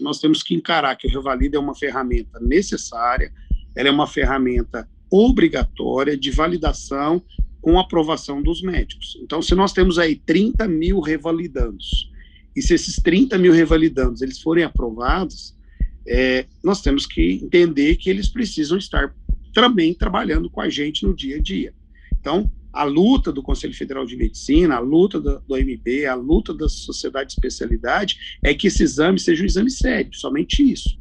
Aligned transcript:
nós 0.00 0.18
temos 0.18 0.42
que 0.42 0.54
encarar 0.54 0.96
que 0.96 1.06
o 1.06 1.10
Revalida 1.10 1.56
é 1.56 1.60
uma 1.60 1.74
ferramenta 1.74 2.38
necessária, 2.40 3.32
ela 3.74 3.88
é 3.88 3.92
uma 3.92 4.06
ferramenta 4.06 4.88
obrigatória 5.10 6.16
de 6.16 6.30
validação 6.30 7.22
com 7.60 7.78
aprovação 7.78 8.42
dos 8.42 8.62
médicos. 8.62 9.18
Então, 9.22 9.42
se 9.42 9.54
nós 9.54 9.72
temos 9.72 9.98
aí 9.98 10.16
30 10.16 10.66
mil 10.66 11.00
revalidandos, 11.00 12.10
e 12.56 12.62
se 12.62 12.74
esses 12.74 12.96
30 12.96 13.38
mil 13.38 13.52
revalidandos 13.52 14.22
eles 14.22 14.40
forem 14.40 14.64
aprovados, 14.64 15.54
é, 16.06 16.46
nós 16.64 16.80
temos 16.80 17.06
que 17.06 17.40
entender 17.42 17.96
que 17.96 18.08
eles 18.08 18.28
precisam 18.28 18.78
estar 18.78 19.14
também 19.52 19.92
trabalhando 19.92 20.48
com 20.48 20.60
a 20.60 20.68
gente 20.68 21.04
no 21.04 21.14
dia 21.14 21.36
a 21.36 21.40
dia. 21.40 21.74
Então, 22.18 22.50
a 22.72 22.84
luta 22.84 23.32
do 23.32 23.42
Conselho 23.42 23.74
Federal 23.74 24.06
de 24.06 24.16
Medicina, 24.16 24.76
a 24.76 24.80
luta 24.80 25.20
do, 25.20 25.40
do 25.40 25.54
a 25.54 26.14
luta 26.14 26.54
da 26.54 26.68
sociedade 26.68 27.28
de 27.28 27.34
especialidade 27.34 28.38
é 28.42 28.54
que 28.54 28.68
esse 28.68 28.82
exame 28.82 29.18
seja 29.18 29.42
um 29.42 29.46
exame 29.46 29.70
sério, 29.70 30.10
somente 30.14 30.62
isso. 30.62 30.98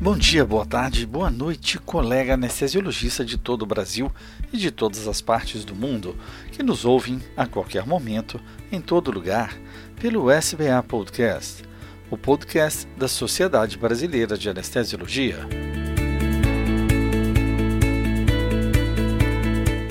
Bom 0.00 0.18
dia, 0.18 0.44
boa 0.44 0.66
tarde, 0.66 1.06
boa 1.06 1.30
noite, 1.30 1.78
colega 1.78 2.34
anestesiologista 2.34 3.24
de 3.24 3.38
todo 3.38 3.62
o 3.62 3.66
Brasil 3.66 4.12
e 4.52 4.58
de 4.58 4.70
todas 4.70 5.08
as 5.08 5.22
partes 5.22 5.64
do 5.64 5.74
mundo 5.74 6.14
que 6.52 6.62
nos 6.62 6.84
ouvem 6.84 7.20
a 7.36 7.46
qualquer 7.46 7.86
momento, 7.86 8.38
em 8.70 8.80
todo 8.80 9.10
lugar, 9.10 9.58
pelo 10.00 10.30
SBA 10.30 10.82
Podcast, 10.86 11.62
o 12.10 12.16
podcast 12.16 12.86
da 12.96 13.08
Sociedade 13.08 13.78
Brasileira 13.78 14.36
de 14.36 14.48
Anestesiologia. 14.48 15.38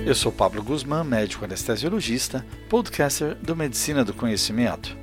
Eu 0.06 0.14
sou 0.14 0.32
Pablo 0.32 0.62
Guzmán, 0.62 1.04
médico 1.04 1.46
anestesiologista, 1.46 2.46
podcaster 2.70 3.36
do 3.36 3.56
Medicina 3.56 4.04
do 4.04 4.14
Conhecimento. 4.14 4.96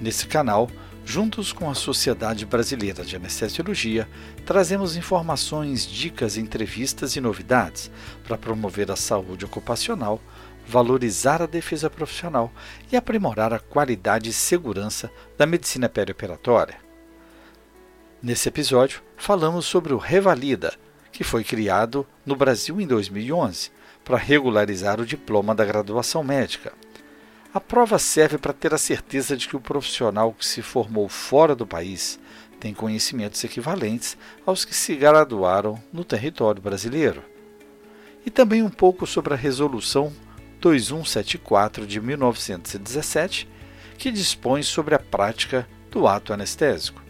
Nesse 0.00 0.26
canal, 0.26 0.68
Juntos 1.04 1.52
com 1.52 1.68
a 1.68 1.74
Sociedade 1.74 2.46
Brasileira 2.46 3.04
de 3.04 3.16
Anestesiologia, 3.16 4.08
trazemos 4.46 4.96
informações, 4.96 5.84
dicas, 5.84 6.36
entrevistas 6.36 7.16
e 7.16 7.20
novidades 7.20 7.90
para 8.22 8.38
promover 8.38 8.92
a 8.92 8.96
saúde 8.96 9.44
ocupacional, 9.44 10.20
valorizar 10.70 11.42
a 11.42 11.46
defesa 11.46 11.90
profissional 11.90 12.52
e 12.90 12.96
aprimorar 12.96 13.52
a 13.52 13.58
qualidade 13.58 14.30
e 14.30 14.32
segurança 14.32 15.10
da 15.36 15.44
medicina 15.44 15.88
perioperatória. 15.88 16.78
Nesse 18.22 18.48
episódio, 18.48 19.02
falamos 19.16 19.66
sobre 19.66 19.92
o 19.92 19.98
Revalida, 19.98 20.72
que 21.10 21.24
foi 21.24 21.42
criado 21.42 22.06
no 22.24 22.36
Brasil 22.36 22.80
em 22.80 22.86
2011 22.86 23.72
para 24.04 24.16
regularizar 24.16 25.00
o 25.00 25.06
diploma 25.06 25.54
da 25.54 25.64
graduação 25.64 26.22
médica. 26.22 26.72
A 27.52 27.58
prova 27.58 27.98
serve 27.98 28.38
para 28.38 28.52
ter 28.52 28.72
a 28.72 28.78
certeza 28.78 29.36
de 29.36 29.48
que 29.48 29.56
o 29.56 29.60
profissional 29.60 30.32
que 30.32 30.46
se 30.46 30.62
formou 30.62 31.08
fora 31.08 31.54
do 31.54 31.66
país 31.66 32.20
tem 32.60 32.72
conhecimentos 32.72 33.42
equivalentes 33.42 34.16
aos 34.46 34.64
que 34.64 34.74
se 34.74 34.94
graduaram 34.94 35.82
no 35.92 36.04
território 36.04 36.62
brasileiro. 36.62 37.24
E 38.24 38.30
também 38.30 38.62
um 38.62 38.70
pouco 38.70 39.06
sobre 39.06 39.34
a 39.34 39.36
Resolução 39.36 40.12
2174 40.60 41.86
de 41.86 42.00
1917, 42.00 43.48
que 43.96 44.10
dispõe 44.10 44.62
sobre 44.62 44.94
a 44.94 44.98
prática 44.98 45.68
do 45.90 46.06
ato 46.06 46.32
anestésico. 46.32 47.02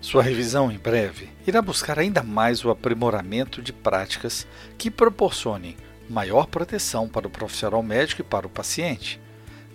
Sua 0.00 0.22
revisão 0.22 0.70
em 0.70 0.78
breve 0.78 1.28
irá 1.46 1.60
buscar 1.60 1.98
ainda 1.98 2.22
mais 2.22 2.64
o 2.64 2.70
aprimoramento 2.70 3.60
de 3.60 3.72
práticas 3.72 4.46
que 4.76 4.90
proporcionem 4.90 5.76
maior 6.08 6.46
proteção 6.46 7.08
para 7.08 7.26
o 7.26 7.30
profissional 7.30 7.82
médico 7.82 8.20
e 8.22 8.24
para 8.24 8.46
o 8.46 8.50
paciente 8.50 9.20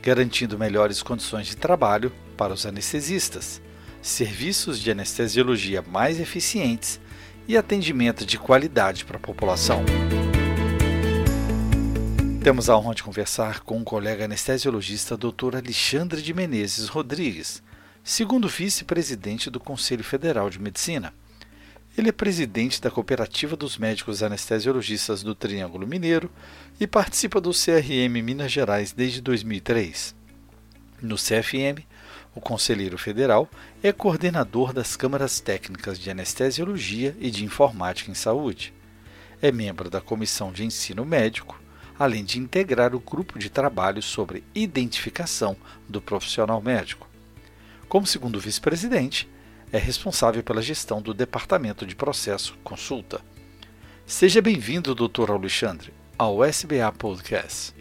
garantindo 0.04 0.60
melhores 0.60 1.02
condições 1.02 1.48
de 1.48 1.56
trabalho 1.56 2.12
para 2.36 2.54
os 2.54 2.66
anestesistas, 2.66 3.62
serviços 4.02 4.78
de 4.78 4.92
anestesiologia 4.92 5.82
mais 5.82 6.20
eficientes 6.20 7.00
e 7.48 7.56
atendimento 7.56 8.26
de 8.26 8.38
qualidade 8.38 9.06
para 9.06 9.16
a 9.16 9.20
população. 9.20 9.82
Temos 12.44 12.70
a 12.70 12.76
honra 12.76 12.94
de 12.94 13.04
conversar 13.04 13.62
com 13.62 13.80
o 13.80 13.86
colega 13.86 14.26
anestesiologista 14.26 15.16
Dr. 15.16 15.56
Alexandre 15.56 16.22
de 16.22 16.34
Menezes 16.34 16.90
Rodrigues, 16.90 17.64
segundo 18.04 18.50
vice-presidente 18.50 19.50
do 19.50 19.62
Conselho 19.62 20.04
Federal 20.04 20.50
de 20.50 20.60
Medicina. 20.60 21.14
Ele 21.98 22.10
é 22.10 22.12
presidente 22.12 22.82
da 22.82 22.92
Cooperativa 22.92 23.56
dos 23.56 23.78
Médicos 23.78 24.22
Anestesiologistas 24.22 25.24
do 25.24 25.34
Triângulo 25.34 25.88
Mineiro 25.88 26.30
e 26.82 26.86
participa 26.86 27.40
do 27.40 27.52
CRM 27.52 28.22
Minas 28.22 28.52
Gerais 28.52 28.92
desde 28.92 29.22
2003. 29.22 30.14
No 31.02 31.16
CFM, 31.16 31.88
o 32.36 32.42
conselheiro 32.42 32.98
federal 32.98 33.50
é 33.82 33.94
coordenador 33.94 34.74
das 34.74 34.98
câmaras 34.98 35.40
técnicas 35.40 35.98
de 35.98 36.12
anestesiologia 36.12 37.16
e 37.22 37.32
de 37.32 37.46
informática 37.46 38.12
em 38.12 38.16
saúde. 38.16 38.74
É 39.42 39.50
membro 39.50 39.90
da 39.90 40.02
comissão 40.02 40.52
de 40.52 40.66
ensino 40.66 41.06
médico, 41.06 41.63
além 42.04 42.26
de 42.26 42.38
integrar 42.38 42.94
o 42.94 43.00
grupo 43.00 43.40
de 43.40 43.50
trabalho 43.50 44.02
sobre 44.02 44.44
identificação 44.54 45.56
do 45.88 46.02
profissional 46.02 46.62
médico. 46.62 47.08
Como 47.88 48.06
segundo 48.06 48.42
vice-presidente, 48.42 49.30
é 49.72 49.78
responsável 49.78 50.44
pela 50.44 50.62
gestão 50.62 51.02
do 51.02 51.14
Departamento 51.14 51.86
de 51.86 51.96
Processo 51.96 52.58
Consulta. 52.62 53.22
Seja 54.06 54.42
bem-vindo, 54.42 54.94
Dr. 54.94 55.32
Alexandre, 55.32 55.94
ao 56.18 56.44
SBA 56.44 56.92
Podcast. 56.92 57.74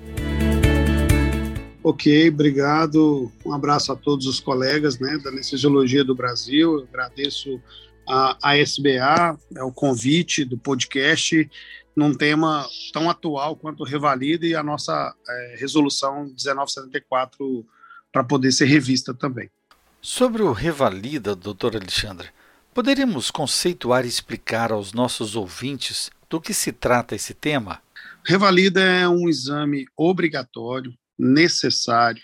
Ok, 1.82 2.28
obrigado. 2.28 3.32
Um 3.44 3.52
abraço 3.52 3.90
a 3.90 3.96
todos 3.96 4.26
os 4.28 4.38
colegas 4.38 5.00
né, 5.00 5.18
da 5.18 5.30
Anestesiologia 5.30 6.04
do 6.04 6.14
Brasil. 6.14 6.86
Agradeço 6.88 7.60
a, 8.08 8.36
a 8.40 8.56
SBA, 8.56 9.36
é 9.56 9.64
o 9.64 9.72
convite 9.72 10.44
do 10.44 10.56
podcast 10.56 11.50
num 11.94 12.14
tema 12.14 12.66
tão 12.92 13.08
atual 13.08 13.56
quanto 13.56 13.84
Revalida 13.84 14.46
e 14.46 14.54
a 14.54 14.62
nossa 14.62 15.14
é, 15.28 15.56
resolução 15.58 16.24
1974 16.24 17.66
para 18.10 18.24
poder 18.24 18.52
ser 18.52 18.66
revista 18.66 19.14
também. 19.14 19.50
Sobre 20.00 20.42
o 20.42 20.52
Revalida, 20.52 21.36
doutor 21.36 21.76
Alexandre, 21.76 22.28
poderíamos 22.74 23.30
conceituar 23.30 24.04
e 24.04 24.08
explicar 24.08 24.72
aos 24.72 24.92
nossos 24.92 25.36
ouvintes 25.36 26.10
do 26.28 26.40
que 26.40 26.54
se 26.54 26.72
trata 26.72 27.14
esse 27.14 27.34
tema? 27.34 27.82
Revalida 28.26 28.80
é 28.80 29.08
um 29.08 29.28
exame 29.28 29.84
obrigatório, 29.96 30.92
necessário, 31.18 32.22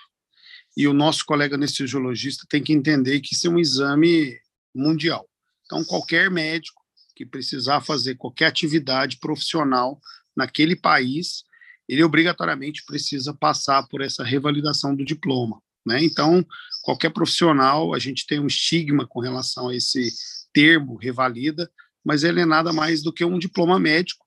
e 0.76 0.86
o 0.86 0.92
nosso 0.92 1.24
colega 1.26 1.56
anestesiologista 1.56 2.46
tem 2.48 2.62
que 2.62 2.72
entender 2.72 3.20
que 3.20 3.34
isso 3.34 3.46
é 3.48 3.50
um 3.50 3.58
exame 3.58 4.38
mundial. 4.74 5.28
Então, 5.66 5.84
qualquer 5.84 6.30
médico 6.30 6.77
que 7.18 7.26
precisar 7.26 7.80
fazer 7.80 8.14
qualquer 8.14 8.46
atividade 8.46 9.18
profissional 9.18 10.00
naquele 10.36 10.76
país, 10.76 11.42
ele 11.88 12.04
obrigatoriamente 12.04 12.84
precisa 12.86 13.34
passar 13.34 13.88
por 13.88 14.00
essa 14.00 14.22
revalidação 14.22 14.94
do 14.94 15.04
diploma. 15.04 15.60
Né? 15.84 16.04
Então, 16.04 16.46
qualquer 16.84 17.10
profissional, 17.10 17.92
a 17.92 17.98
gente 17.98 18.24
tem 18.24 18.38
um 18.38 18.46
estigma 18.46 19.04
com 19.04 19.18
relação 19.18 19.68
a 19.68 19.74
esse 19.74 20.12
termo, 20.52 20.94
revalida, 20.94 21.68
mas 22.04 22.22
ele 22.22 22.40
é 22.40 22.46
nada 22.46 22.72
mais 22.72 23.02
do 23.02 23.12
que 23.12 23.24
um 23.24 23.38
diploma 23.38 23.80
médico 23.80 24.24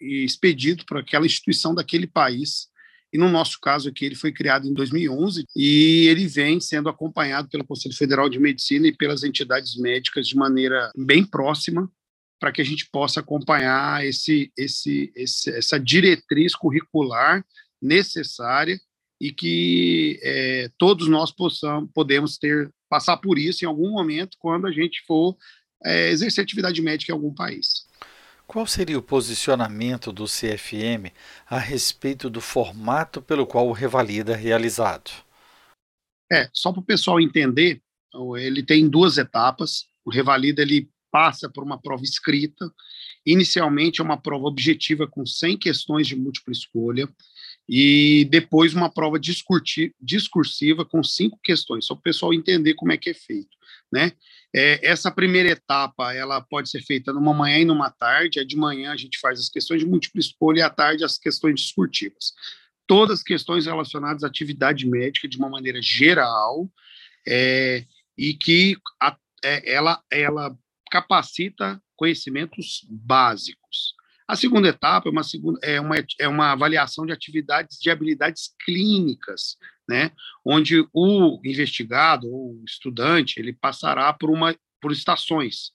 expedido 0.00 0.84
por 0.86 0.98
aquela 0.98 1.26
instituição 1.26 1.74
daquele 1.74 2.06
país. 2.06 2.68
E 3.12 3.18
no 3.18 3.28
nosso 3.28 3.58
caso 3.60 3.88
aqui, 3.88 4.04
ele 4.04 4.14
foi 4.14 4.30
criado 4.30 4.68
em 4.68 4.72
2011 4.72 5.44
e 5.56 6.06
ele 6.06 6.28
vem 6.28 6.60
sendo 6.60 6.88
acompanhado 6.88 7.48
pelo 7.48 7.64
Conselho 7.64 7.96
Federal 7.96 8.28
de 8.28 8.38
Medicina 8.38 8.86
e 8.86 8.96
pelas 8.96 9.24
entidades 9.24 9.76
médicas 9.76 10.28
de 10.28 10.36
maneira 10.36 10.92
bem 10.96 11.24
próxima 11.24 11.90
para 12.38 12.52
que 12.52 12.60
a 12.60 12.64
gente 12.64 12.88
possa 12.90 13.20
acompanhar 13.20 14.04
esse, 14.04 14.52
esse, 14.56 15.12
esse, 15.14 15.50
essa 15.50 15.78
diretriz 15.78 16.54
curricular 16.54 17.44
necessária 17.80 18.78
e 19.20 19.32
que 19.32 20.20
é, 20.22 20.70
todos 20.78 21.08
nós 21.08 21.32
possamos, 21.32 21.90
podemos 21.92 22.38
ter 22.38 22.72
passar 22.88 23.16
por 23.18 23.38
isso 23.38 23.64
em 23.64 23.68
algum 23.68 23.90
momento 23.90 24.36
quando 24.38 24.66
a 24.66 24.72
gente 24.72 25.02
for 25.06 25.36
é, 25.84 26.10
exercer 26.10 26.42
atividade 26.42 26.80
médica 26.80 27.12
em 27.12 27.14
algum 27.14 27.34
país. 27.34 27.86
Qual 28.46 28.66
seria 28.66 28.98
o 28.98 29.02
posicionamento 29.02 30.10
do 30.10 30.24
CFM 30.24 31.12
a 31.46 31.58
respeito 31.58 32.30
do 32.30 32.40
formato 32.40 33.20
pelo 33.20 33.46
qual 33.46 33.68
o 33.68 33.72
Revalida 33.72 34.32
é 34.32 34.36
realizado? 34.36 35.10
É, 36.32 36.48
só 36.52 36.72
para 36.72 36.80
o 36.80 36.84
pessoal 36.84 37.20
entender, 37.20 37.82
ele 38.38 38.62
tem 38.62 38.88
duas 38.88 39.18
etapas. 39.18 39.86
O 40.02 40.10
Revalida 40.10 40.62
ele 40.62 40.88
passa 41.10 41.48
por 41.48 41.64
uma 41.64 41.80
prova 41.80 42.02
escrita. 42.02 42.70
Inicialmente 43.24 44.00
é 44.00 44.04
uma 44.04 44.16
prova 44.16 44.46
objetiva 44.46 45.06
com 45.06 45.24
100 45.26 45.58
questões 45.58 46.06
de 46.06 46.16
múltipla 46.16 46.52
escolha 46.52 47.08
e 47.68 48.26
depois 48.30 48.72
uma 48.72 48.90
prova 48.90 49.18
discursiva 49.20 50.84
com 50.86 51.02
cinco 51.04 51.38
questões, 51.42 51.84
só 51.84 51.94
para 51.94 52.00
o 52.00 52.02
pessoal 52.02 52.32
entender 52.32 52.72
como 52.74 52.92
é 52.92 52.96
que 52.96 53.10
é 53.10 53.14
feito. 53.14 53.58
Né? 53.92 54.12
É, 54.54 54.86
essa 54.86 55.10
primeira 55.10 55.50
etapa, 55.50 56.14
ela 56.14 56.40
pode 56.40 56.70
ser 56.70 56.82
feita 56.82 57.12
numa 57.12 57.34
manhã 57.34 57.58
e 57.58 57.64
numa 57.66 57.90
tarde. 57.90 58.40
É 58.40 58.44
de 58.44 58.56
manhã 58.56 58.92
a 58.92 58.96
gente 58.96 59.18
faz 59.18 59.38
as 59.38 59.48
questões 59.50 59.80
de 59.80 59.86
múltipla 59.86 60.20
escolha 60.20 60.60
e 60.60 60.62
à 60.62 60.70
tarde 60.70 61.04
as 61.04 61.18
questões 61.18 61.60
discursivas. 61.60 62.32
Todas 62.86 63.18
as 63.18 63.22
questões 63.22 63.66
relacionadas 63.66 64.24
à 64.24 64.26
atividade 64.26 64.88
médica 64.88 65.28
de 65.28 65.36
uma 65.36 65.50
maneira 65.50 65.80
geral 65.82 66.70
é, 67.26 67.84
e 68.16 68.32
que 68.32 68.76
a, 69.00 69.14
é, 69.44 69.74
ela, 69.74 70.02
ela 70.10 70.58
capacita 70.88 71.80
conhecimentos 71.96 72.86
básicos. 72.88 73.94
A 74.26 74.36
segunda 74.36 74.68
etapa 74.68 75.08
é 75.08 75.12
uma, 75.12 75.24
segunda, 75.24 75.58
é 75.62 75.80
uma, 75.80 75.96
é 76.20 76.28
uma 76.28 76.52
avaliação 76.52 77.06
de 77.06 77.12
atividades 77.12 77.78
de 77.78 77.90
habilidades 77.90 78.54
clínicas, 78.62 79.56
né, 79.88 80.12
onde 80.44 80.86
o 80.92 81.40
investigado 81.44 82.28
ou 82.28 82.60
o 82.60 82.64
estudante 82.64 83.40
ele 83.40 83.54
passará 83.54 84.12
por 84.12 84.30
uma 84.30 84.54
por 84.80 84.92
estações, 84.92 85.72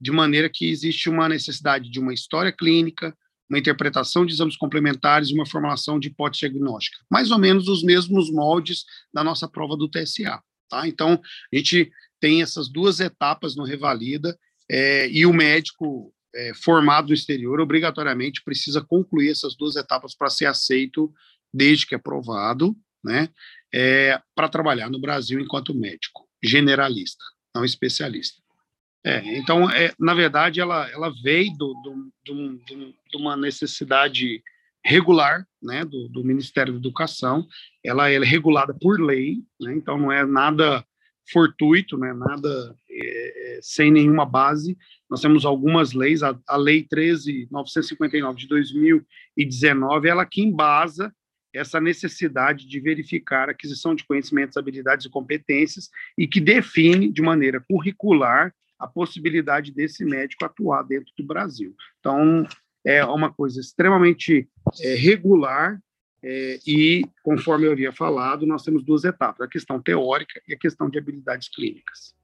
de 0.00 0.10
maneira 0.10 0.48
que 0.48 0.70
existe 0.70 1.10
uma 1.10 1.28
necessidade 1.28 1.90
de 1.90 2.00
uma 2.00 2.14
história 2.14 2.50
clínica, 2.50 3.14
uma 3.50 3.58
interpretação 3.58 4.24
de 4.24 4.32
exames 4.32 4.56
complementares 4.56 5.28
e 5.28 5.34
uma 5.34 5.44
formulação 5.44 5.98
de 5.98 6.08
hipótese 6.08 6.40
diagnóstica, 6.40 6.98
mais 7.10 7.30
ou 7.30 7.38
menos 7.38 7.68
os 7.68 7.82
mesmos 7.82 8.30
moldes 8.30 8.84
da 9.12 9.22
nossa 9.22 9.48
prova 9.48 9.76
do 9.76 9.90
TSA. 9.90 10.40
Tá? 10.70 10.86
Então, 10.86 11.20
a 11.52 11.56
gente 11.56 11.90
tem 12.20 12.42
essas 12.42 12.68
duas 12.68 13.00
etapas 13.00 13.56
no 13.56 13.64
Revalida 13.64 14.38
é, 14.70 15.08
e 15.08 15.26
o 15.26 15.32
médico 15.32 16.12
é, 16.34 16.52
formado 16.54 17.08
no 17.08 17.14
exterior 17.14 17.60
obrigatoriamente 17.60 18.42
precisa 18.42 18.80
concluir 18.80 19.30
essas 19.30 19.56
duas 19.56 19.76
etapas 19.76 20.14
para 20.14 20.30
ser 20.30 20.46
aceito, 20.46 21.12
desde 21.52 21.86
que 21.86 21.94
aprovado, 21.94 22.76
né, 23.02 23.28
é, 23.72 24.20
para 24.34 24.48
trabalhar 24.48 24.90
no 24.90 25.00
Brasil 25.00 25.40
enquanto 25.40 25.74
médico 25.74 26.28
generalista, 26.42 27.24
não 27.54 27.64
especialista. 27.64 28.40
É, 29.04 29.38
então, 29.38 29.68
é, 29.70 29.92
na 29.98 30.12
verdade, 30.12 30.60
ela, 30.60 30.88
ela 30.90 31.10
veio 31.22 31.50
do, 31.56 31.74
do, 31.82 32.12
do, 32.26 32.58
de 33.10 33.16
uma 33.16 33.36
necessidade 33.36 34.42
regular 34.84 35.46
né, 35.62 35.84
do, 35.84 36.08
do, 36.08 36.24
Ministério 36.24 36.74
da 36.74 36.78
Educação, 36.78 37.46
ela 37.84 38.10
é 38.10 38.18
regulada 38.18 38.74
por 38.74 39.00
lei, 39.00 39.38
né, 39.60 39.74
então 39.74 39.98
não 39.98 40.12
é 40.12 40.24
nada 40.24 40.84
fortuito, 41.32 41.96
né, 41.96 42.12
nada 42.12 42.74
é, 42.90 43.56
é 43.56 43.60
sem 43.62 43.90
nenhuma 43.90 44.24
base. 44.24 44.76
Nós 45.08 45.20
temos 45.20 45.44
algumas 45.44 45.92
leis, 45.92 46.22
a, 46.22 46.38
a 46.46 46.56
Lei 46.56 46.86
13.959 46.86 48.34
de 48.34 48.46
2019, 48.46 50.08
ela 50.08 50.26
que 50.26 50.42
embasa 50.42 51.12
essa 51.52 51.80
necessidade 51.80 52.66
de 52.66 52.80
verificar 52.80 53.48
a 53.48 53.52
aquisição 53.52 53.94
de 53.94 54.04
conhecimentos, 54.04 54.56
habilidades 54.56 55.06
e 55.06 55.10
competências 55.10 55.90
e 56.16 56.26
que 56.26 56.40
define 56.40 57.10
de 57.12 57.22
maneira 57.22 57.60
curricular 57.68 58.54
a 58.78 58.86
possibilidade 58.86 59.72
desse 59.72 60.04
médico 60.04 60.44
atuar 60.44 60.82
dentro 60.84 61.12
do 61.18 61.24
Brasil. 61.24 61.74
Então, 61.98 62.46
é 62.84 63.04
uma 63.04 63.32
coisa 63.32 63.60
extremamente 63.60 64.48
é, 64.80 64.94
regular 64.94 65.78
é, 66.22 66.58
e, 66.66 67.04
conforme 67.22 67.66
eu 67.66 67.72
havia 67.72 67.92
falado, 67.92 68.46
nós 68.46 68.62
temos 68.62 68.84
duas 68.84 69.04
etapas: 69.04 69.40
a 69.40 69.48
questão 69.48 69.80
teórica 69.80 70.40
e 70.46 70.54
a 70.54 70.58
questão 70.58 70.88
de 70.90 70.98
habilidades 70.98 71.48
clínicas. 71.48 72.14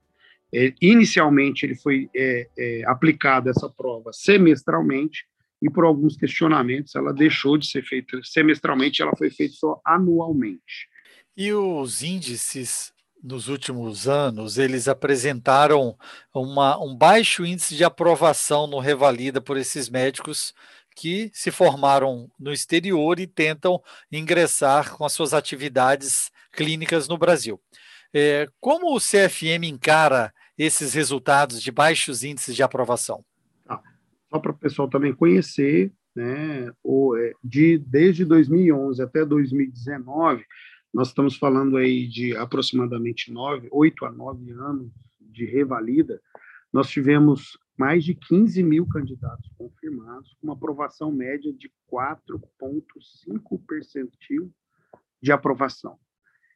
É, 0.55 0.75
inicialmente, 0.81 1.65
ele 1.65 1.75
foi 1.75 2.09
é, 2.15 2.49
é, 2.57 2.83
aplicado 2.87 3.49
essa 3.49 3.69
prova 3.69 4.13
semestralmente 4.13 5.27
e, 5.61 5.71
por 5.71 5.85
alguns 5.85 6.17
questionamentos, 6.17 6.95
ela 6.95 7.13
deixou 7.13 7.57
de 7.57 7.67
ser 7.67 7.83
feita 7.83 8.21
semestralmente, 8.23 9.03
ela 9.03 9.17
foi 9.17 9.31
feita 9.31 9.55
só 9.55 9.81
anualmente. 9.85 10.89
E 11.37 11.53
os 11.53 12.03
índices 12.03 12.93
nos 13.23 13.49
últimos 13.49 14.07
anos, 14.07 14.57
eles 14.57 14.87
apresentaram 14.87 15.97
uma, 16.33 16.79
um 16.83 16.95
baixo 16.95 17.45
índice 17.45 17.75
de 17.75 17.83
aprovação 17.83 18.67
no 18.67 18.79
Revalida 18.79 19.41
por 19.41 19.57
esses 19.57 19.89
médicos 19.89 20.55
que 20.97 21.31
se 21.35 21.51
formaram 21.51 22.31
no 22.41 22.51
exterior 22.51 23.21
e 23.21 23.27
tentam 23.27 23.81
ingressar 24.11 24.97
com 24.97 25.05
as 25.05 25.13
suas 25.13 25.35
atividades 25.35 26.31
clínicas 26.51 27.07
no 27.07 27.19
Brasil. 27.19 27.61
É, 28.15 28.49
como 28.59 28.97
o 28.97 28.99
CFM 28.99 29.67
encara 29.69 30.33
esses 30.57 30.95
resultados 30.95 31.61
de 31.61 31.71
baixos 31.71 32.25
índices 32.25 32.57
de 32.57 32.63
aprovação? 32.63 33.23
Ah, 33.69 33.83
só 34.31 34.39
para 34.39 34.53
o 34.53 34.59
pessoal 34.59 34.89
também 34.89 35.15
conhecer, 35.15 35.93
né, 36.15 36.73
o, 36.83 37.15
é, 37.15 37.33
de, 37.45 37.77
desde 37.77 38.25
2011 38.25 39.03
até 39.03 39.23
2019, 39.23 40.43
nós 40.95 41.09
estamos 41.09 41.37
falando 41.37 41.77
aí 41.77 42.09
de 42.09 42.35
aproximadamente 42.39 43.31
nove, 43.31 43.69
oito 43.71 44.07
a 44.07 44.11
nove 44.11 44.51
anos 44.51 44.91
de 45.21 45.45
revalida. 45.45 46.19
Nós 46.73 46.89
tivemos 46.89 47.59
mais 47.77 48.05
de 48.05 48.15
15 48.15 48.63
mil 48.63 48.87
candidatos 48.87 49.51
confirmados, 49.57 50.35
com 50.35 50.47
uma 50.47 50.55
aprovação 50.55 51.13
média 51.13 51.53
de 51.53 51.71
4,5 51.93 53.61
percentil 53.67 54.53
de 55.21 55.33
aprovação. 55.33 55.99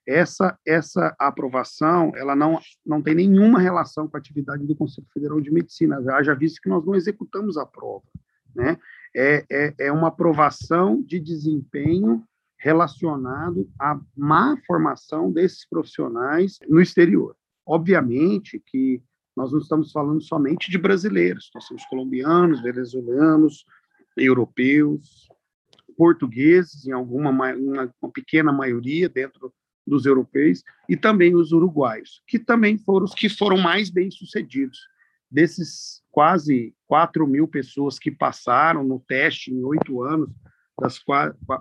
Essa, 0.06 0.58
essa 0.66 1.14
aprovação, 1.18 2.12
ela 2.16 2.34
não, 2.34 2.58
não 2.84 3.02
tem 3.02 3.14
nenhuma 3.14 3.60
relação 3.60 4.08
com 4.08 4.16
a 4.16 4.20
atividade 4.20 4.66
do 4.66 4.74
Conselho 4.74 5.06
Federal 5.12 5.40
de 5.40 5.52
Medicina, 5.52 6.02
já, 6.02 6.22
já 6.22 6.34
visto 6.34 6.60
que 6.60 6.68
nós 6.68 6.84
não 6.84 6.94
executamos 6.94 7.56
a 7.56 7.66
prova, 7.66 8.06
né? 8.54 8.78
É, 9.14 9.44
é, 9.50 9.74
é 9.78 9.92
uma 9.92 10.08
aprovação 10.08 11.02
de 11.02 11.18
desempenho 11.18 12.24
relacionado 12.58 13.68
à 13.78 13.98
má 14.16 14.56
formação 14.66 15.32
desses 15.32 15.66
profissionais 15.68 16.58
no 16.68 16.80
exterior. 16.80 17.36
Obviamente 17.66 18.62
que 18.64 19.02
nós 19.36 19.52
não 19.52 19.60
estamos 19.60 19.92
falando 19.92 20.22
somente 20.22 20.70
de 20.70 20.78
brasileiros, 20.78 21.50
nós 21.54 21.66
temos 21.66 21.84
colombianos, 21.86 22.62
venezuelanos, 22.62 23.64
europeus, 24.16 25.28
portugueses, 25.96 26.86
em 26.86 26.92
alguma 26.92 27.30
uma, 27.30 27.52
uma 27.54 28.12
pequena 28.12 28.52
maioria 28.52 29.08
dentro 29.08 29.52
dos 29.86 30.06
europeus, 30.06 30.62
e 30.88 30.96
também 30.96 31.34
os 31.34 31.52
uruguaios, 31.52 32.22
que 32.26 32.38
também 32.38 32.78
foram 32.78 33.04
os 33.04 33.14
que 33.14 33.28
foram 33.28 33.58
mais 33.58 33.90
bem 33.90 34.10
sucedidos. 34.10 34.78
Desses 35.30 36.02
quase 36.10 36.74
4 36.86 37.26
mil 37.26 37.46
pessoas 37.46 37.98
que 37.98 38.10
passaram 38.10 38.82
no 38.82 39.00
teste 39.00 39.52
em 39.52 39.62
oito 39.64 40.02
anos, 40.02 40.30
das 40.80 40.98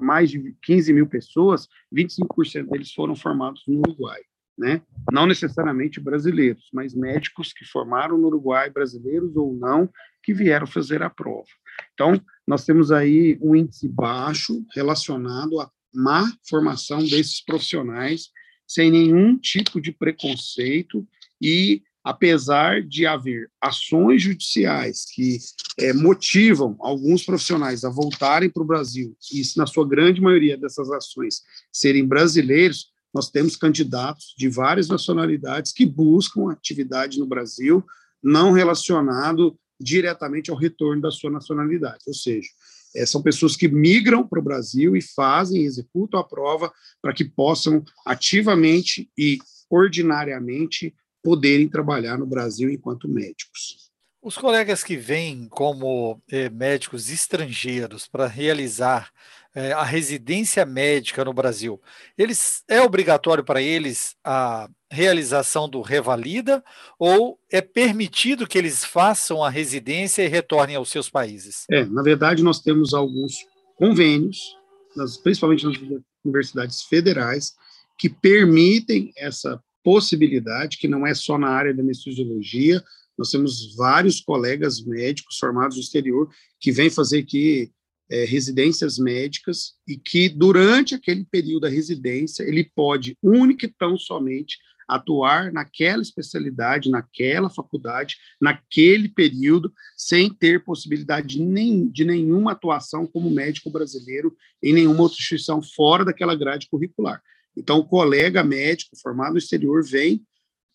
mais 0.01 0.29
de 0.31 0.55
15 0.63 0.93
mil 0.93 1.05
pessoas, 1.05 1.67
25% 1.93 2.69
deles 2.69 2.93
foram 2.93 3.15
formados 3.15 3.63
no 3.67 3.79
Uruguai. 3.79 4.21
Né? 4.59 4.81
Não 5.09 5.25
necessariamente 5.25 6.01
brasileiros, 6.01 6.69
mas 6.73 6.93
médicos 6.93 7.53
que 7.53 7.63
formaram 7.63 8.17
no 8.17 8.27
Uruguai, 8.27 8.69
brasileiros 8.69 9.33
ou 9.37 9.55
não, 9.55 9.89
que 10.21 10.33
vieram 10.33 10.67
fazer 10.67 11.01
a 11.01 11.09
prova. 11.09 11.47
Então, 11.93 12.21
nós 12.45 12.65
temos 12.65 12.91
aí 12.91 13.39
um 13.41 13.55
índice 13.55 13.87
baixo 13.87 14.61
relacionado 14.75 15.61
à 15.61 15.71
má 15.95 16.29
formação 16.49 16.99
desses 16.99 17.41
profissionais, 17.41 18.31
sem 18.67 18.91
nenhum 18.91 19.37
tipo 19.37 19.79
de 19.79 19.93
preconceito 19.93 21.07
e 21.41 21.81
apesar 22.03 22.81
de 22.81 23.05
haver 23.05 23.49
ações 23.61 24.21
judiciais 24.21 25.05
que 25.13 25.37
é, 25.77 25.93
motivam 25.93 26.75
alguns 26.79 27.23
profissionais 27.23 27.85
a 27.85 27.89
voltarem 27.89 28.49
para 28.49 28.63
o 28.63 28.65
Brasil, 28.65 29.15
e 29.31 29.41
na 29.55 29.65
sua 29.65 29.87
grande 29.87 30.19
maioria 30.19 30.57
dessas 30.57 30.91
ações 30.91 31.41
serem 31.71 32.05
brasileiros, 32.05 32.91
nós 33.13 33.29
temos 33.29 33.55
candidatos 33.55 34.33
de 34.37 34.49
várias 34.49 34.87
nacionalidades 34.87 35.71
que 35.71 35.85
buscam 35.85 36.51
atividade 36.51 37.19
no 37.19 37.25
Brasil, 37.25 37.83
não 38.21 38.51
relacionado 38.51 39.57
diretamente 39.79 40.51
ao 40.51 40.57
retorno 40.57 41.01
da 41.01 41.11
sua 41.11 41.31
nacionalidade, 41.31 42.03
ou 42.07 42.13
seja, 42.13 42.49
é, 42.95 43.05
são 43.05 43.21
pessoas 43.21 43.55
que 43.55 43.67
migram 43.67 44.27
para 44.27 44.39
o 44.39 44.43
Brasil 44.43 44.95
e 44.95 45.01
fazem, 45.01 45.63
executam 45.63 46.19
a 46.19 46.23
prova 46.23 46.71
para 47.01 47.13
que 47.13 47.23
possam 47.23 47.83
ativamente 48.05 49.09
e 49.17 49.37
ordinariamente 49.69 50.93
poderem 51.23 51.67
trabalhar 51.67 52.17
no 52.17 52.25
Brasil 52.25 52.69
enquanto 52.69 53.07
médicos. 53.07 53.89
Os 54.21 54.37
colegas 54.37 54.83
que 54.83 54.97
vêm 54.97 55.47
como 55.47 56.21
eh, 56.29 56.49
médicos 56.49 57.09
estrangeiros 57.09 58.05
para 58.05 58.27
realizar 58.27 59.11
eh, 59.55 59.71
a 59.71 59.83
residência 59.83 60.65
médica 60.65 61.25
no 61.25 61.33
Brasil, 61.33 61.81
eles 62.17 62.63
é 62.67 62.81
obrigatório 62.81 63.43
para 63.43 63.61
eles 63.61 64.15
a 64.23 64.69
realização 64.91 65.69
do 65.69 65.81
revalida 65.81 66.63
ou 66.97 67.39
é 67.51 67.61
permitido 67.61 68.47
que 68.47 68.57
eles 68.57 68.83
façam 68.83 69.43
a 69.43 69.49
residência 69.49 70.23
e 70.23 70.27
retornem 70.27 70.75
aos 70.75 70.89
seus 70.89 71.09
países? 71.09 71.65
É, 71.69 71.85
na 71.85 72.01
verdade 72.01 72.43
nós 72.43 72.59
temos 72.59 72.93
alguns 72.93 73.45
convênios, 73.75 74.55
nas, 74.95 75.17
principalmente 75.17 75.65
nas 75.65 75.77
universidades 76.23 76.83
federais, 76.83 77.53
que 77.97 78.09
permitem 78.09 79.11
essa 79.17 79.61
possibilidade, 79.83 80.77
que 80.77 80.87
não 80.87 81.05
é 81.05 81.13
só 81.13 81.37
na 81.37 81.49
área 81.49 81.73
da 81.73 81.81
anestesiologia, 81.81 82.83
nós 83.17 83.31
temos 83.31 83.75
vários 83.75 84.21
colegas 84.21 84.81
médicos 84.81 85.37
formados 85.37 85.75
no 85.75 85.83
exterior 85.83 86.29
que 86.59 86.71
vêm 86.71 86.89
fazer 86.89 87.19
aqui 87.19 87.71
é, 88.09 88.25
residências 88.25 88.97
médicas 88.97 89.73
e 89.87 89.97
que 89.97 90.29
durante 90.29 90.95
aquele 90.95 91.23
período 91.23 91.61
da 91.61 91.69
residência 91.69 92.43
ele 92.43 92.63
pode 92.75 93.17
única 93.21 93.65
e 93.65 93.73
tão 93.77 93.97
somente 93.97 94.57
atuar 94.87 95.53
naquela 95.53 96.01
especialidade, 96.01 96.89
naquela 96.89 97.47
faculdade, 97.47 98.17
naquele 98.41 99.07
período, 99.07 99.71
sem 99.95 100.33
ter 100.33 100.63
possibilidade 100.63 101.39
nem, 101.39 101.87
de 101.87 102.03
nenhuma 102.03 102.53
atuação 102.53 103.05
como 103.05 103.29
médico 103.29 103.69
brasileiro 103.69 104.35
em 104.63 104.73
nenhuma 104.73 105.03
outra 105.03 105.17
instituição 105.17 105.61
fora 105.61 106.03
daquela 106.03 106.35
grade 106.35 106.67
curricular. 106.67 107.21
Então, 107.55 107.77
o 107.77 107.85
colega 107.85 108.43
médico 108.43 108.97
formado 108.99 109.33
no 109.33 109.37
exterior 109.37 109.83
vem, 109.85 110.25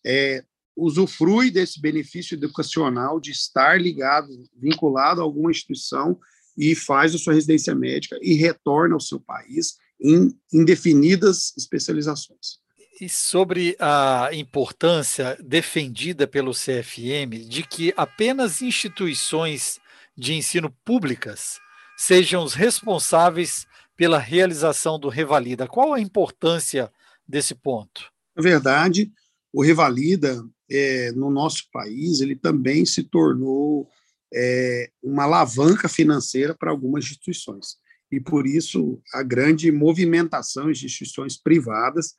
é, 0.05 0.45
usufrui 0.77 1.51
desse 1.51 1.81
benefício 1.81 2.35
educacional 2.35 3.19
de 3.19 3.31
estar 3.31 3.81
ligado, 3.81 4.29
vinculado 4.55 5.19
a 5.19 5.23
alguma 5.23 5.51
instituição 5.51 6.17
e 6.57 6.75
faz 6.75 7.13
a 7.13 7.17
sua 7.17 7.33
residência 7.33 7.75
médica 7.75 8.17
e 8.21 8.33
retorna 8.33 8.95
ao 8.95 8.99
seu 8.99 9.19
país 9.19 9.75
em 9.99 10.29
indefinidas 10.53 11.53
especializações 11.57 12.59
e 12.99 13.09
sobre 13.09 13.75
a 13.79 14.29
importância 14.33 15.37
defendida 15.43 16.27
pelo 16.27 16.51
CFM 16.51 17.45
de 17.47 17.63
que 17.63 17.93
apenas 17.97 18.61
instituições 18.61 19.79
de 20.17 20.33
ensino 20.33 20.71
públicas 20.85 21.59
sejam 21.97 22.43
os 22.43 22.53
responsáveis 22.53 23.67
pela 23.95 24.19
realização 24.19 24.99
do 24.99 25.09
Revalida. 25.09 25.67
Qual 25.67 25.93
a 25.93 25.99
importância 25.99 26.91
desse 27.27 27.55
ponto? 27.55 28.11
Na 28.35 28.43
verdade, 28.43 29.11
o 29.51 29.63
Revalida, 29.63 30.43
é, 30.69 31.11
no 31.13 31.29
nosso 31.29 31.69
país, 31.71 32.21
ele 32.21 32.35
também 32.35 32.85
se 32.85 33.03
tornou 33.03 33.89
é, 34.33 34.89
uma 35.03 35.23
alavanca 35.23 35.87
financeira 35.87 36.55
para 36.55 36.71
algumas 36.71 37.05
instituições 37.05 37.77
e 38.11 38.19
por 38.19 38.45
isso 38.45 39.01
a 39.13 39.23
grande 39.23 39.71
movimentação 39.71 40.71
de 40.71 40.85
instituições 40.85 41.37
privadas 41.37 42.13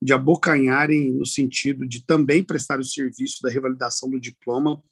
de 0.00 0.12
abocanharem 0.12 1.12
no 1.12 1.26
sentido 1.26 1.86
de 1.86 2.04
também 2.04 2.44
prestar 2.44 2.78
o 2.78 2.84
serviço 2.84 3.42
da 3.42 3.50
revalidação 3.50 4.08
do 4.10 4.20
diploma 4.20 4.82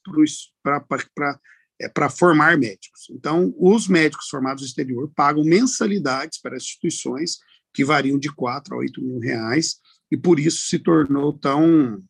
para 0.62 1.40
é, 1.80 2.08
formar 2.10 2.58
médicos. 2.58 3.08
Então, 3.10 3.54
os 3.58 3.86
médicos 3.86 4.28
formados 4.28 4.62
no 4.62 4.68
exterior 4.68 5.12
pagam 5.14 5.44
mensalidades 5.44 6.40
para 6.40 6.56
instituições 6.56 7.38
que 7.72 7.84
variam 7.84 8.18
de 8.18 8.32
4 8.32 8.74
a 8.74 8.78
8 8.78 9.00
mil 9.00 9.20
reais, 9.20 9.76
e 10.10 10.16
por 10.16 10.40
isso 10.40 10.66
se 10.66 10.78
tornou 10.78 11.32
tão 11.32 12.02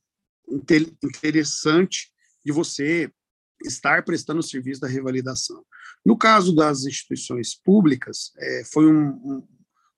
interessante 1.04 2.10
de 2.44 2.52
você 2.52 3.10
estar 3.64 4.04
prestando 4.04 4.40
o 4.40 4.42
serviço 4.42 4.80
da 4.80 4.88
revalidação. 4.88 5.64
No 6.04 6.16
caso 6.16 6.54
das 6.54 6.84
instituições 6.84 7.54
públicas, 7.54 8.32
é, 8.38 8.62
foi 8.64 8.86
um, 8.86 9.08
um, 9.08 9.48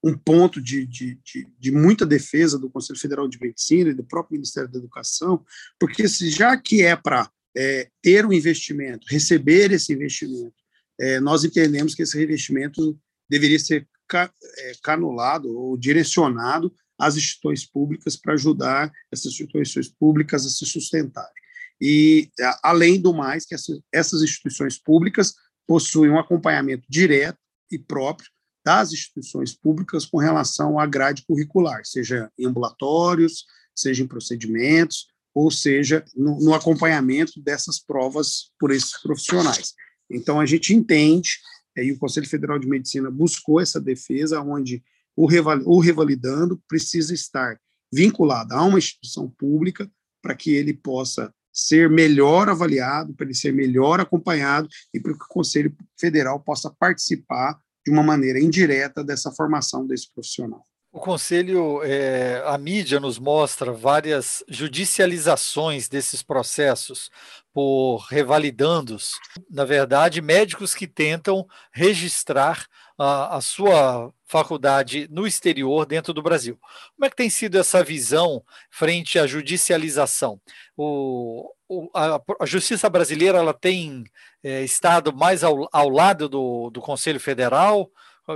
um 0.02 0.18
ponto 0.18 0.60
de, 0.60 0.86
de, 0.86 1.18
de, 1.24 1.46
de, 1.58 1.70
muita 1.70 2.06
defesa 2.06 2.58
do 2.58 2.70
Conselho 2.70 2.98
Federal 2.98 3.28
de 3.28 3.38
Medicina 3.40 3.90
e 3.90 3.94
do 3.94 4.04
próprio 4.04 4.34
Ministério 4.34 4.70
da 4.70 4.78
Educação, 4.78 5.44
porque 5.78 6.08
se 6.08 6.30
já 6.30 6.56
que 6.56 6.82
é 6.82 6.96
para 6.96 7.30
é, 7.56 7.88
ter 8.00 8.24
um 8.24 8.32
investimento, 8.32 9.06
receber 9.10 9.72
esse 9.72 9.92
investimento, 9.92 10.54
é, 10.98 11.20
nós 11.20 11.44
entendemos 11.44 11.94
que 11.94 12.02
esse 12.02 12.22
investimento 12.22 12.98
deveria 13.28 13.58
ser 13.58 13.86
ca, 14.08 14.32
é, 14.58 14.72
canulado 14.82 15.54
ou 15.56 15.76
direcionado 15.76 16.74
às 16.98 17.16
instituições 17.16 17.64
públicas 17.64 18.16
para 18.16 18.34
ajudar 18.34 18.92
essas 19.10 19.32
instituições 19.32 19.88
públicas 19.88 20.44
a 20.44 20.50
se 20.50 20.66
sustentarem. 20.66 21.39
E, 21.80 22.30
além 22.62 23.00
do 23.00 23.14
mais, 23.14 23.46
que 23.46 23.54
essas 23.92 24.22
instituições 24.22 24.78
públicas 24.78 25.34
possuem 25.66 26.10
um 26.10 26.18
acompanhamento 26.18 26.84
direto 26.88 27.38
e 27.70 27.78
próprio 27.78 28.28
das 28.64 28.92
instituições 28.92 29.54
públicas 29.54 30.04
com 30.04 30.18
relação 30.18 30.78
à 30.78 30.86
grade 30.86 31.24
curricular, 31.26 31.80
seja 31.84 32.30
em 32.38 32.46
ambulatórios, 32.46 33.46
seja 33.74 34.02
em 34.02 34.06
procedimentos, 34.06 35.06
ou 35.34 35.50
seja, 35.50 36.04
no, 36.14 36.38
no 36.40 36.54
acompanhamento 36.54 37.40
dessas 37.40 37.78
provas 37.78 38.50
por 38.58 38.70
esses 38.70 39.00
profissionais. 39.00 39.72
Então, 40.10 40.40
a 40.40 40.46
gente 40.46 40.74
entende, 40.74 41.38
e 41.76 41.92
o 41.92 41.98
Conselho 41.98 42.28
Federal 42.28 42.58
de 42.58 42.68
Medicina 42.68 43.10
buscou 43.10 43.60
essa 43.60 43.80
defesa, 43.80 44.40
onde 44.40 44.82
o, 45.16 45.26
reval, 45.26 45.60
o 45.64 45.80
revalidando 45.80 46.60
precisa 46.68 47.14
estar 47.14 47.58
vinculado 47.92 48.54
a 48.54 48.62
uma 48.62 48.78
instituição 48.78 49.30
pública 49.30 49.90
para 50.22 50.34
que 50.34 50.50
ele 50.50 50.74
possa 50.74 51.32
ser 51.52 51.90
melhor 51.90 52.48
avaliado, 52.48 53.14
para 53.14 53.26
ele 53.26 53.34
ser 53.34 53.52
melhor 53.52 54.00
acompanhado 54.00 54.68
e 54.94 55.00
para 55.00 55.12
que 55.12 55.24
o 55.24 55.28
Conselho 55.28 55.74
Federal 55.98 56.40
possa 56.40 56.70
participar 56.70 57.58
de 57.84 57.92
uma 57.92 58.02
maneira 58.02 58.38
indireta 58.38 59.02
dessa 59.02 59.30
formação 59.32 59.86
desse 59.86 60.12
profissional. 60.12 60.66
O 60.92 60.98
Conselho, 60.98 61.84
é, 61.84 62.42
a 62.44 62.58
mídia 62.58 62.98
nos 62.98 63.16
mostra 63.16 63.72
várias 63.72 64.42
judicializações 64.48 65.88
desses 65.88 66.20
processos 66.20 67.12
por 67.52 67.98
revalidandos. 68.10 69.12
Na 69.48 69.64
verdade, 69.64 70.20
médicos 70.20 70.74
que 70.74 70.88
tentam 70.88 71.46
registrar 71.70 72.66
a, 72.98 73.36
a 73.36 73.40
sua 73.40 74.12
faculdade 74.26 75.06
no 75.12 75.28
exterior, 75.28 75.86
dentro 75.86 76.12
do 76.12 76.22
Brasil. 76.22 76.58
Como 76.96 77.06
é 77.06 77.10
que 77.10 77.16
tem 77.16 77.30
sido 77.30 77.56
essa 77.56 77.84
visão 77.84 78.42
frente 78.68 79.16
à 79.16 79.28
judicialização? 79.28 80.40
O, 80.76 81.52
a, 81.94 82.20
a, 82.40 82.46
justiça 82.46 82.90
brasileira 82.90 83.38
ela 83.38 83.54
tem 83.54 84.02
é, 84.42 84.62
estado 84.64 85.14
mais 85.14 85.44
ao, 85.44 85.68
ao 85.72 85.88
lado 85.88 86.28
do, 86.28 86.68
do 86.70 86.80
Conselho 86.80 87.20
Federal? 87.20 87.88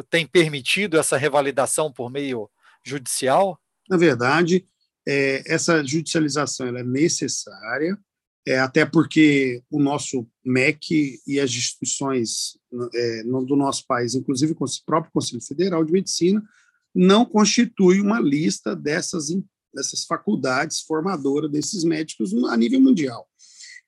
Tem 0.02 0.26
permitido 0.26 0.98
essa 0.98 1.16
revalidação 1.16 1.92
por 1.92 2.10
meio 2.10 2.50
judicial? 2.84 3.58
Na 3.88 3.96
verdade, 3.96 4.64
é, 5.06 5.42
essa 5.46 5.84
judicialização 5.84 6.66
é 6.66 6.82
necessária, 6.82 7.98
é, 8.46 8.58
até 8.58 8.84
porque 8.84 9.62
o 9.70 9.80
nosso 9.80 10.26
MEC 10.44 11.18
e 11.26 11.40
as 11.40 11.50
instituições 11.50 12.58
é, 12.94 13.22
do 13.22 13.56
nosso 13.56 13.86
país, 13.86 14.14
inclusive 14.14 14.52
o 14.52 14.84
próprio 14.84 15.12
Conselho 15.12 15.42
Federal 15.42 15.84
de 15.84 15.92
Medicina, 15.92 16.42
não 16.94 17.24
constitui 17.24 18.00
uma 18.00 18.20
lista 18.20 18.76
dessas, 18.76 19.28
dessas 19.72 20.04
faculdades 20.04 20.80
formadoras 20.80 21.50
desses 21.50 21.84
médicos 21.84 22.32
a 22.44 22.56
nível 22.56 22.80
mundial. 22.80 23.26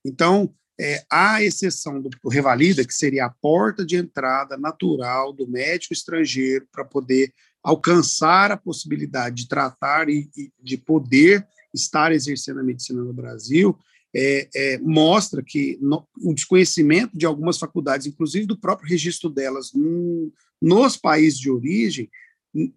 Então, 0.04 0.54
é, 0.78 1.04
a 1.10 1.42
exceção 1.42 2.00
do, 2.00 2.10
Revalida, 2.28 2.84
que 2.84 2.92
seria 2.92 3.26
a 3.26 3.30
porta 3.30 3.84
de 3.84 3.96
entrada 3.96 4.56
natural 4.56 5.32
do 5.32 5.48
médico 5.48 5.94
estrangeiro 5.94 6.66
para 6.70 6.84
poder 6.84 7.32
alcançar 7.62 8.52
a 8.52 8.56
possibilidade 8.56 9.36
de 9.36 9.48
tratar 9.48 10.08
e, 10.08 10.30
e, 10.36 10.52
de 10.62 10.76
poder 10.76 11.46
estar 11.74 12.12
exercendo 12.12 12.60
a 12.60 12.62
medicina 12.62 13.02
no 13.02 13.12
Brasil, 13.12 13.76
é, 14.14 14.48
é, 14.54 14.78
mostra 14.78 15.42
que 15.42 15.78
no, 15.80 16.06
o 16.22 16.32
desconhecimento 16.32 17.16
de 17.16 17.26
algumas 17.26 17.58
faculdades, 17.58 18.06
inclusive 18.06 18.46
do 18.46 18.58
próprio 18.58 18.88
registro 18.88 19.28
delas 19.28 19.72
no, 19.74 20.32
nos 20.60 20.96
países 20.96 21.38
de 21.38 21.50
origem, 21.50 22.10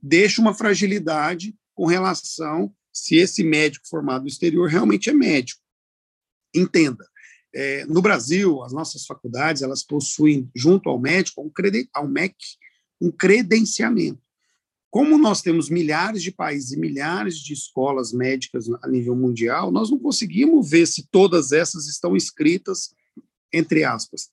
deixa 0.01 0.41
uma 0.41 0.53
fragilidade 0.53 1.56
com 1.74 1.86
relação 1.86 2.74
se 2.91 3.15
esse 3.15 3.44
médico 3.44 3.88
formado 3.88 4.24
no 4.24 4.27
exterior 4.27 4.68
realmente 4.68 5.10
é 5.10 5.13
médico. 5.13 5.62
Entenda, 6.53 7.06
é, 7.53 7.86
no 7.86 8.01
Brasil, 8.01 8.63
as 8.63 8.72
nossas 8.72 9.06
faculdades 9.06 9.62
elas 9.62 9.84
possuem, 9.84 10.50
junto 10.56 10.89
ao 10.89 11.00
médico, 11.00 11.41
um 11.41 11.50
creden 11.50 11.88
ao 11.94 12.08
MEC, 12.08 12.36
um 13.01 13.12
credenciamento. 13.12 14.22
Como 14.91 15.18
nós 15.18 15.41
temos 15.41 15.70
milhares 15.70 16.24
de 16.24 16.32
países 16.32 16.72
e 16.72 16.79
milhares 16.79 17.38
de 17.38 17.53
escolas 17.53 18.12
médicas 18.12 18.68
a 18.82 18.88
nível 18.88 19.15
mundial, 19.15 19.72
nós 19.72 19.89
não 19.91 20.00
conseguimos 20.00 20.70
ver 20.70 20.88
se 20.88 21.08
todas 21.12 21.51
essas 21.51 21.88
estão 21.88 22.15
escritas, 22.15 22.94
entre 23.53 23.84
aspas, 23.84 24.29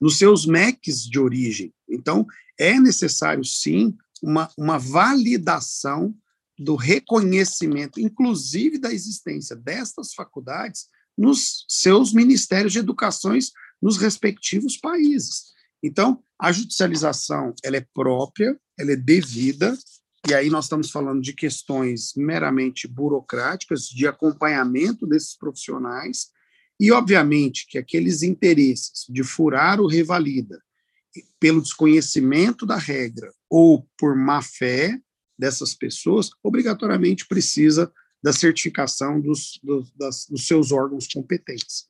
nos 0.00 0.18
seus 0.18 0.46
MECs 0.46 1.04
de 1.04 1.18
origem. 1.18 1.72
Então, 1.88 2.26
é 2.58 2.78
necessário, 2.78 3.44
sim, 3.44 3.96
uma, 4.20 4.50
uma 4.56 4.78
validação 4.78 6.14
do 6.58 6.74
reconhecimento, 6.74 8.00
inclusive 8.00 8.78
da 8.78 8.92
existência 8.92 9.54
destas 9.54 10.12
faculdades, 10.12 10.88
nos 11.18 11.64
seus 11.68 12.12
ministérios 12.12 12.72
de 12.72 12.78
educações 12.78 13.50
nos 13.82 13.98
respectivos 13.98 14.76
países. 14.76 15.48
Então, 15.82 16.22
a 16.38 16.52
judicialização 16.52 17.52
ela 17.62 17.76
é 17.76 17.86
própria, 17.92 18.58
ela 18.78 18.92
é 18.92 18.96
devida, 18.96 19.76
e 20.28 20.34
aí 20.34 20.50
nós 20.50 20.66
estamos 20.66 20.90
falando 20.90 21.20
de 21.20 21.32
questões 21.32 22.12
meramente 22.16 22.86
burocráticas, 22.86 23.86
de 23.88 24.06
acompanhamento 24.06 25.06
desses 25.06 25.36
profissionais, 25.36 26.28
e, 26.80 26.92
obviamente, 26.92 27.66
que 27.68 27.78
aqueles 27.78 28.22
interesses 28.22 29.04
de 29.08 29.24
furar 29.24 29.80
o 29.80 29.88
revalida 29.88 30.62
pelo 31.40 31.60
desconhecimento 31.60 32.64
da 32.64 32.76
regra 32.76 33.32
ou 33.50 33.88
por 33.98 34.14
má 34.14 34.40
fé 34.40 35.00
dessas 35.36 35.74
pessoas, 35.74 36.30
obrigatoriamente 36.42 37.26
precisa 37.26 37.92
da 38.22 38.32
certificação 38.32 39.20
dos, 39.20 39.58
dos, 39.62 39.90
das, 39.92 40.26
dos 40.26 40.46
seus 40.46 40.72
órgãos 40.72 41.06
competentes. 41.06 41.86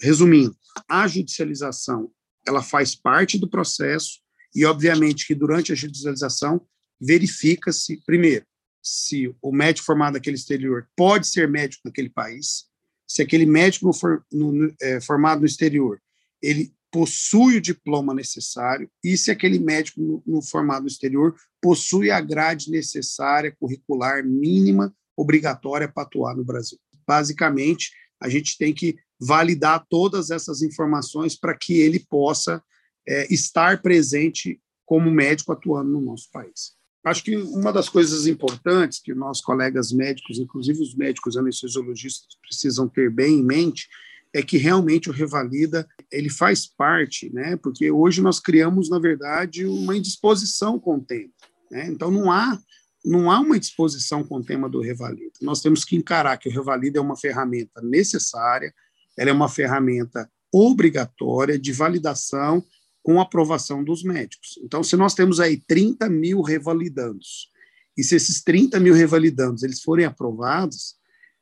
Resumindo, 0.00 0.56
a 0.88 1.06
judicialização 1.06 2.10
ela 2.46 2.62
faz 2.62 2.94
parte 2.94 3.38
do 3.38 3.48
processo 3.48 4.22
E, 4.54 4.64
obviamente, 4.64 5.26
que 5.26 5.34
durante 5.34 5.72
a 5.72 5.74
judicialização 5.74 6.64
verifica-se, 7.00 8.00
primeiro, 8.06 8.46
se 8.80 9.34
o 9.42 9.50
médico 9.50 9.86
formado 9.86 10.14
naquele 10.14 10.36
exterior 10.36 10.88
pode 10.96 11.26
ser 11.26 11.48
médico 11.48 11.82
naquele 11.84 12.08
país, 12.08 12.66
se 13.06 13.20
aquele 13.20 13.46
médico 13.46 13.86
no 13.86 13.92
for, 13.92 14.24
no, 14.30 14.72
é, 14.80 15.00
formado 15.00 15.40
no 15.40 15.46
exterior 15.46 16.00
ele 16.40 16.72
possui 16.90 17.56
o 17.56 17.60
diploma 17.60 18.14
necessário 18.14 18.88
e 19.02 19.16
se 19.16 19.30
aquele 19.30 19.58
médico 19.58 20.00
no, 20.00 20.22
no 20.24 20.42
formado 20.42 20.82
no 20.82 20.88
exterior 20.88 21.34
possui 21.60 22.10
a 22.10 22.20
grade 22.20 22.70
necessária, 22.70 23.56
curricular 23.58 24.24
mínima, 24.24 24.94
obrigatória 25.16 25.88
para 25.88 26.02
atuar 26.02 26.36
no 26.36 26.44
Brasil. 26.44 26.78
Basicamente, 27.06 27.90
a 28.20 28.28
gente 28.28 28.56
tem 28.56 28.72
que 28.72 28.96
validar 29.20 29.86
todas 29.88 30.30
essas 30.30 30.62
informações 30.62 31.38
para 31.38 31.56
que 31.56 31.80
ele 31.80 32.00
possa 32.00 32.62
é, 33.06 33.32
estar 33.32 33.80
presente 33.82 34.60
como 34.84 35.10
médico 35.10 35.52
atuando 35.52 35.90
no 35.90 36.00
nosso 36.00 36.30
país. 36.30 36.72
Acho 37.04 37.22
que 37.22 37.36
uma 37.36 37.70
das 37.70 37.88
coisas 37.88 38.26
importantes 38.26 38.98
que 38.98 39.14
nossos 39.14 39.44
colegas 39.44 39.92
médicos, 39.92 40.38
inclusive 40.38 40.80
os 40.80 40.94
médicos 40.94 41.36
anestesiologistas, 41.36 42.26
precisam 42.40 42.88
ter 42.88 43.10
bem 43.10 43.40
em 43.40 43.44
mente 43.44 43.88
é 44.32 44.42
que 44.42 44.56
realmente 44.56 45.08
o 45.08 45.12
Revalida 45.12 45.86
ele 46.10 46.28
faz 46.28 46.66
parte, 46.66 47.32
né? 47.32 47.56
Porque 47.56 47.90
hoje 47.90 48.20
nós 48.20 48.40
criamos, 48.40 48.90
na 48.90 48.98
verdade, 48.98 49.64
uma 49.64 49.96
indisposição 49.96 50.78
com 50.78 50.96
o 50.96 51.04
tema. 51.04 51.30
Né? 51.70 51.86
Então 51.88 52.10
não 52.10 52.32
há 52.32 52.58
não 53.04 53.30
há 53.30 53.38
uma 53.38 53.58
disposição 53.58 54.24
com 54.24 54.36
o 54.36 54.44
tema 54.44 54.68
do 54.68 54.80
Revalida. 54.80 55.32
Nós 55.42 55.60
temos 55.60 55.84
que 55.84 55.96
encarar 55.96 56.38
que 56.38 56.48
o 56.48 56.52
Revalida 56.52 56.98
é 56.98 57.02
uma 57.02 57.16
ferramenta 57.16 57.82
necessária, 57.82 58.74
ela 59.16 59.30
é 59.30 59.32
uma 59.32 59.48
ferramenta 59.48 60.30
obrigatória 60.52 61.58
de 61.58 61.72
validação 61.72 62.64
com 63.02 63.20
aprovação 63.20 63.84
dos 63.84 64.02
médicos. 64.02 64.58
Então, 64.62 64.82
se 64.82 64.96
nós 64.96 65.14
temos 65.14 65.38
aí 65.38 65.58
30 65.58 66.08
mil 66.08 66.40
revalidandos, 66.40 67.50
e 67.96 68.02
se 68.02 68.16
esses 68.16 68.42
30 68.42 68.80
mil 68.80 68.94
revalidandos 68.94 69.62
eles 69.62 69.82
forem 69.82 70.06
aprovados, 70.06 70.96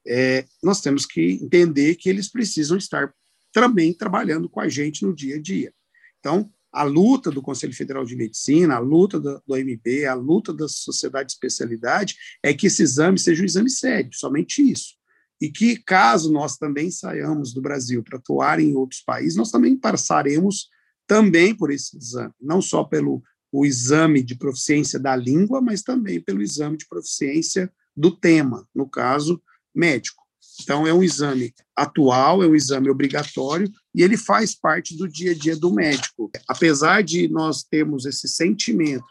é, 0.07 0.45
nós 0.63 0.81
temos 0.81 1.07
que 1.07 1.39
entender 1.41 1.95
que 1.95 2.09
eles 2.09 2.29
precisam 2.29 2.77
estar 2.77 3.15
também 3.53 3.93
trabalhando 3.93 4.49
com 4.49 4.61
a 4.61 4.69
gente 4.69 5.05
no 5.05 5.15
dia 5.15 5.37
a 5.37 5.41
dia. 5.41 5.73
Então, 6.19 6.51
a 6.73 6.83
luta 6.83 7.31
do 7.31 7.43
Conselho 7.43 7.75
Federal 7.75 8.05
de 8.05 8.17
Medicina, 8.17 8.77
a 8.77 8.79
luta 8.79 9.21
do, 9.21 9.43
do 9.47 9.55
OMB, 9.55 10.07
a 10.07 10.15
luta 10.15 10.53
da 10.53 10.67
sociedade 10.67 11.29
de 11.29 11.33
especialidade 11.35 12.17
é 12.43 12.55
que 12.55 12.67
esse 12.67 12.83
exame 12.83 13.19
seja 13.19 13.43
um 13.43 13.47
exame 13.47 13.69
sério, 13.69 14.11
somente 14.13 14.63
isso. 14.63 14.95
E 15.41 15.51
que, 15.51 15.77
caso 15.77 16.33
nós 16.33 16.57
também 16.57 16.91
saiamos 16.91 17.53
do 17.53 17.61
Brasil 17.61 18.03
para 18.03 18.17
atuar 18.17 18.59
em 18.59 18.75
outros 18.75 19.03
países, 19.03 19.37
nós 19.37 19.51
também 19.51 19.77
passaremos 19.77 20.69
também 21.07 21.55
por 21.55 21.71
esse 21.71 21.97
exame, 21.99 22.33
não 22.41 22.63
só 22.63 22.85
pelo 22.85 23.23
o 23.53 23.67
exame 23.67 24.23
de 24.23 24.35
proficiência 24.35 24.99
da 24.99 25.15
língua, 25.15 25.61
mas 25.61 25.83
também 25.83 26.19
pelo 26.19 26.41
exame 26.41 26.79
de 26.79 26.89
proficiência 26.89 27.71
do 27.95 28.11
tema, 28.11 28.67
no 28.75 28.89
caso, 28.89 29.43
médico. 29.75 30.22
Então, 30.61 30.87
é 30.87 30.93
um 30.93 31.03
exame 31.03 31.55
atual, 31.75 32.43
é 32.43 32.47
um 32.47 32.55
exame 32.55 32.91
obrigatório, 32.91 33.71
e 33.95 34.03
ele 34.03 34.17
faz 34.17 34.55
parte 34.55 34.97
do 34.97 35.09
dia 35.09 35.33
a 35.33 35.35
dia 35.35 35.57
do 35.57 35.73
médico. 35.73 36.31
Apesar 36.49 37.03
de 37.03 37.29
nós 37.29 37.63
termos 37.63 38.05
esse 38.07 38.29
sentimento 38.29 39.05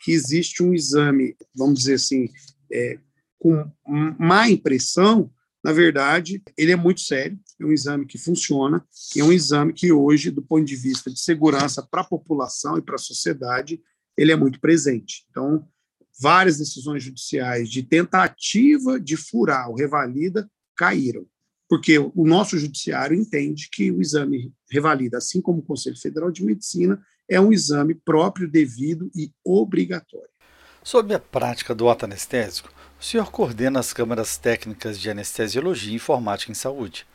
que 0.00 0.12
existe 0.12 0.62
um 0.62 0.74
exame, 0.74 1.36
vamos 1.54 1.80
dizer 1.80 1.94
assim, 1.94 2.28
é, 2.72 2.98
com 3.38 3.70
má 4.18 4.48
impressão, 4.48 5.30
na 5.62 5.72
verdade, 5.72 6.42
ele 6.56 6.72
é 6.72 6.76
muito 6.76 7.00
sério, 7.00 7.38
é 7.60 7.64
um 7.64 7.72
exame 7.72 8.06
que 8.06 8.16
funciona, 8.16 8.84
é 9.16 9.22
um 9.22 9.32
exame 9.32 9.72
que 9.72 9.92
hoje, 9.92 10.30
do 10.30 10.42
ponto 10.42 10.64
de 10.64 10.76
vista 10.76 11.10
de 11.10 11.20
segurança 11.20 11.82
para 11.82 12.02
a 12.02 12.08
população 12.08 12.78
e 12.78 12.82
para 12.82 12.94
a 12.94 12.98
sociedade, 12.98 13.80
ele 14.16 14.32
é 14.32 14.36
muito 14.36 14.60
presente. 14.60 15.26
Então, 15.30 15.66
várias 16.20 16.58
decisões 16.58 17.02
judiciais 17.02 17.68
de 17.68 17.82
tentativa 17.82 19.00
de 19.00 19.16
furar 19.16 19.70
o 19.70 19.76
revalida 19.76 20.48
caíram, 20.78 21.26
porque 21.68 21.98
o 21.98 22.24
nosso 22.24 22.56
judiciário 22.56 23.18
entende 23.18 23.68
que 23.70 23.90
o 23.90 24.00
exame 24.00 24.52
revalida, 24.70 25.18
assim 25.18 25.42
como 25.42 25.58
o 25.58 25.64
Conselho 25.64 26.00
Federal 26.00 26.30
de 26.30 26.44
Medicina, 26.44 26.98
é 27.28 27.38
um 27.40 27.52
exame 27.52 27.94
próprio, 27.94 28.48
devido 28.48 29.10
e 29.14 29.30
obrigatório. 29.44 30.30
Sob 30.82 31.12
a 31.12 31.18
prática 31.18 31.74
do 31.74 31.90
ato 31.90 32.06
anestésico, 32.06 32.72
o 32.98 33.04
senhor 33.04 33.30
coordena 33.30 33.80
as 33.80 33.92
câmaras 33.92 34.38
técnicas 34.38 34.98
de 34.98 35.10
anestesiologia 35.10 35.92
e 35.92 35.96
informática 35.96 36.50
em 36.50 36.54
saúde. 36.54 37.06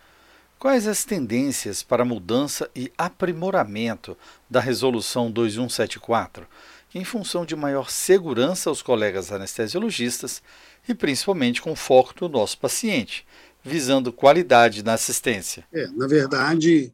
Quais 0.59 0.87
as 0.87 1.03
tendências 1.03 1.81
para 1.81 2.05
mudança 2.05 2.69
e 2.75 2.91
aprimoramento 2.97 4.15
da 4.49 4.59
Resolução 4.59 5.31
2174, 5.31 6.47
em 6.93 7.03
função 7.03 7.45
de 7.45 7.55
maior 7.55 7.89
segurança 7.89 8.69
aos 8.69 8.81
colegas 8.81 9.31
anestesiologistas 9.31 10.43
e 10.87 10.93
principalmente 10.93 11.61
com 11.61 11.75
foco 11.75 12.13
no 12.21 12.29
nosso 12.29 12.57
paciente, 12.57 13.25
visando 13.63 14.11
qualidade 14.11 14.83
na 14.83 14.93
assistência? 14.93 15.65
É, 15.73 15.87
na 15.87 16.07
verdade, 16.07 16.93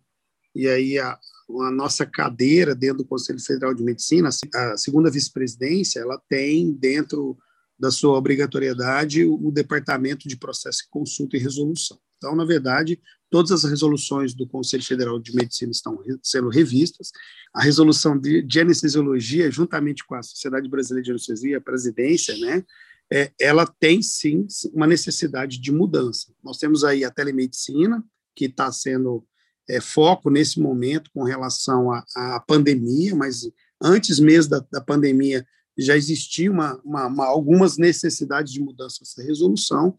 e 0.55 0.67
aí 0.67 0.99
a, 0.99 1.17
a 1.61 1.71
nossa 1.71 2.05
cadeira 2.05 2.75
dentro 2.75 2.99
do 2.99 3.05
Conselho 3.05 3.39
Federal 3.39 3.73
de 3.73 3.83
Medicina, 3.83 4.29
a 4.29 4.77
segunda 4.77 5.09
vice-presidência, 5.09 5.99
ela 5.99 6.21
tem 6.29 6.71
dentro 6.71 7.37
da 7.79 7.89
sua 7.89 8.17
obrigatoriedade 8.17 9.23
o, 9.23 9.49
Departamento 9.51 10.27
de 10.27 10.35
Processo, 10.35 10.83
Consulta 10.91 11.37
e 11.37 11.39
Resolução. 11.39 11.97
Então, 12.17 12.35
na 12.35 12.43
verdade, 12.43 12.99
todas 13.29 13.51
as 13.51 13.63
resoluções 13.63 14.33
do 14.33 14.45
Conselho 14.45 14.83
Federal 14.83 15.17
de 15.17 15.33
Medicina 15.33 15.71
estão 15.71 15.97
sendo 16.21 16.49
revistas. 16.49 17.11
A 17.53 17.63
resolução 17.63 18.19
de, 18.19 18.41
de 18.41 18.59
anestesiologia, 18.59 19.49
juntamente 19.49 20.05
com 20.05 20.15
a 20.15 20.21
Sociedade 20.21 20.67
Brasileira 20.67 21.05
de 21.05 21.11
Anestesia, 21.11 21.57
a 21.57 21.61
presidência, 21.61 22.35
né, 22.37 22.65
é, 23.11 23.31
ela 23.39 23.65
tem 23.65 24.01
sim 24.01 24.45
uma 24.73 24.85
necessidade 24.85 25.59
de 25.59 25.71
mudança. 25.71 26.33
Nós 26.43 26.57
temos 26.57 26.83
aí 26.83 27.03
a 27.03 27.11
telemedicina, 27.11 28.03
que 28.35 28.45
está 28.45 28.71
sendo 28.71 29.25
é, 29.67 29.81
foco 29.81 30.29
nesse 30.29 30.59
momento 30.59 31.09
com 31.13 31.23
relação 31.23 31.91
à, 31.91 32.43
pandemia, 32.47 33.15
mas 33.15 33.49
antes 33.81 34.19
mesmo 34.19 34.51
da, 34.51 34.65
da 34.71 34.81
pandemia 34.81 35.45
já 35.77 35.95
existia 35.95 36.51
uma, 36.51 36.79
uma, 36.83 37.07
uma, 37.07 37.25
algumas 37.25 37.77
necessidades 37.77 38.51
de 38.51 38.59
mudança 38.59 38.97
nessa 39.01 39.23
resolução, 39.23 39.95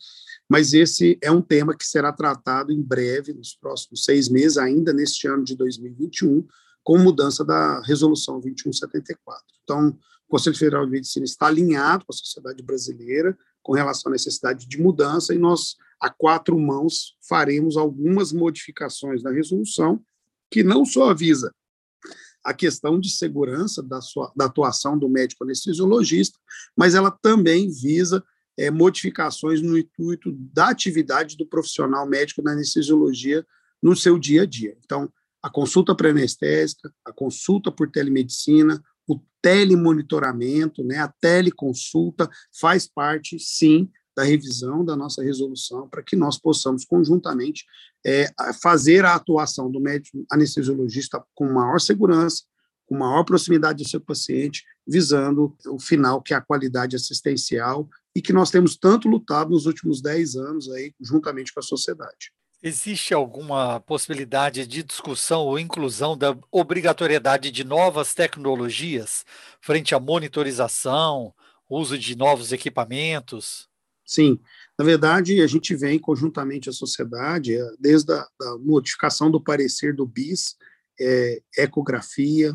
mas 0.49 0.75
esse 0.75 1.19
é 1.23 1.31
um 1.31 1.41
tema 1.41 1.75
que 1.75 1.87
será 1.87 2.13
tratado 2.13 2.73
em 2.73 2.83
breve, 2.83 3.33
nos 3.33 3.55
próximos 3.55 4.05
seis 4.05 4.29
meses, 4.29 4.59
ainda 4.59 4.93
neste 4.93 5.27
ano 5.27 5.43
de 5.43 5.57
2021, 5.57 6.47
com 6.83 6.99
mudança 6.99 7.45
da 7.45 7.81
resolução 7.83 8.41
2174. 8.41 9.43
Então, 9.63 9.97
o 10.31 10.37
Conselho 10.39 10.57
Federal 10.57 10.87
de 10.87 10.93
Medicina 10.93 11.25
está 11.25 11.49
alinhado 11.49 12.07
com 12.07 12.13
a 12.13 12.17
sociedade 12.17 12.63
brasileira 12.63 13.37
com 13.61 13.73
relação 13.73 14.11
à 14.11 14.13
necessidade 14.13 14.67
de 14.67 14.81
mudança, 14.81 15.35
e 15.35 15.39
nós, 15.39 15.75
a 16.01 16.09
quatro 16.09 16.57
mãos, 16.57 17.17
faremos 17.29 17.77
algumas 17.77 18.33
modificações 18.33 19.25
na 19.25 19.33
resolução, 19.33 20.01
que 20.49 20.63
não 20.63 20.85
só 20.85 21.11
avisa 21.11 21.53
a 22.45 22.55
questão 22.55 22.99
de 22.99 23.11
segurança 23.11 23.83
da, 23.83 24.01
sua, 24.01 24.33
da 24.37 24.47
atuação 24.47 24.97
do 24.97 25.09
médico 25.09 25.43
anestesiologista, 25.43 26.39
mas 26.77 26.95
ela 26.95 27.11
também 27.11 27.69
visa 27.69 28.25
é, 28.57 28.71
modificações 28.71 29.61
no 29.61 29.77
intuito 29.77 30.33
da 30.33 30.71
atividade 30.71 31.37
do 31.37 31.45
profissional 31.45 32.09
médico 32.09 32.41
na 32.41 32.53
anestesiologia 32.53 33.45
no 33.83 33.97
seu 33.97 34.17
dia 34.17 34.43
a 34.43 34.47
dia. 34.47 34.77
Então, 34.85 35.13
a 35.43 35.51
consulta 35.51 35.95
pré-anestésica, 35.95 36.93
a 37.05 37.13
consulta 37.13 37.73
por 37.73 37.91
telemedicina, 37.91 38.83
telemonitoramento, 39.43 40.85
né, 40.85 40.99
a 40.99 41.13
teleconsulta 41.21 42.29
faz 42.59 42.87
parte, 42.87 43.39
sim, 43.39 43.91
da 44.17 44.23
revisão 44.25 44.85
da 44.85 44.97
nossa 44.97 45.23
resolução 45.23 45.89
para 45.89 46.03
que 46.03 46.17
nós 46.17 46.39
possamos 46.39 46.85
conjuntamente 46.85 47.65
é, 48.05 48.27
fazer 48.61 49.05
a 49.05 49.15
atuação 49.15 49.71
do 49.71 49.81
médico 49.81 50.25
anestesiologista 50.31 51.23
com 51.35 51.51
maior 51.51 51.81
segurança, 51.81 52.45
com 52.87 52.99
maior 52.99 53.25
proximidade 53.25 53.83
do 53.83 53.89
seu 53.89 54.01
paciente, 54.01 54.65
visando 54.87 55.57
o 55.67 55.79
final, 55.79 56.21
que 56.21 56.35
é 56.35 56.37
a 56.37 56.41
qualidade 56.41 56.97
assistencial 56.97 57.89
e 58.15 58.21
que 58.21 58.33
nós 58.33 58.51
temos 58.51 58.77
tanto 58.77 59.09
lutado 59.09 59.51
nos 59.51 59.67
últimos 59.67 60.03
10 60.03 60.37
anos 60.37 60.71
aí, 60.71 60.93
juntamente 61.01 61.55
com 61.55 61.61
a 61.61 61.63
sociedade. 61.63 62.33
Existe 62.63 63.15
alguma 63.15 63.81
possibilidade 63.81 64.67
de 64.67 64.83
discussão 64.83 65.47
ou 65.47 65.59
inclusão 65.59 66.17
da 66.17 66.37
obrigatoriedade 66.51 67.51
de 67.51 67.65
novas 67.65 68.13
tecnologias 68.13 69.25
frente 69.63 69.95
à 69.95 70.01
monitorização, 70.01 71.33
uso 71.69 71.99
de 71.99 72.15
novos 72.15 72.53
equipamentos? 72.53 73.67
Sim, 74.05 74.39
na 74.79 74.85
verdade, 74.85 75.41
a 75.41 75.47
gente 75.47 75.75
vem 75.75 75.99
conjuntamente 75.99 76.69
à 76.69 76.73
sociedade, 76.73 77.55
eh, 77.55 77.71
desde 77.79 78.13
a 78.13 78.27
modificação 78.59 79.31
do 79.31 79.41
parecer 79.41 79.95
do 79.95 80.07
BIS, 80.07 80.57
é, 81.01 81.41
ecografia, 81.57 82.51
é, 82.51 82.55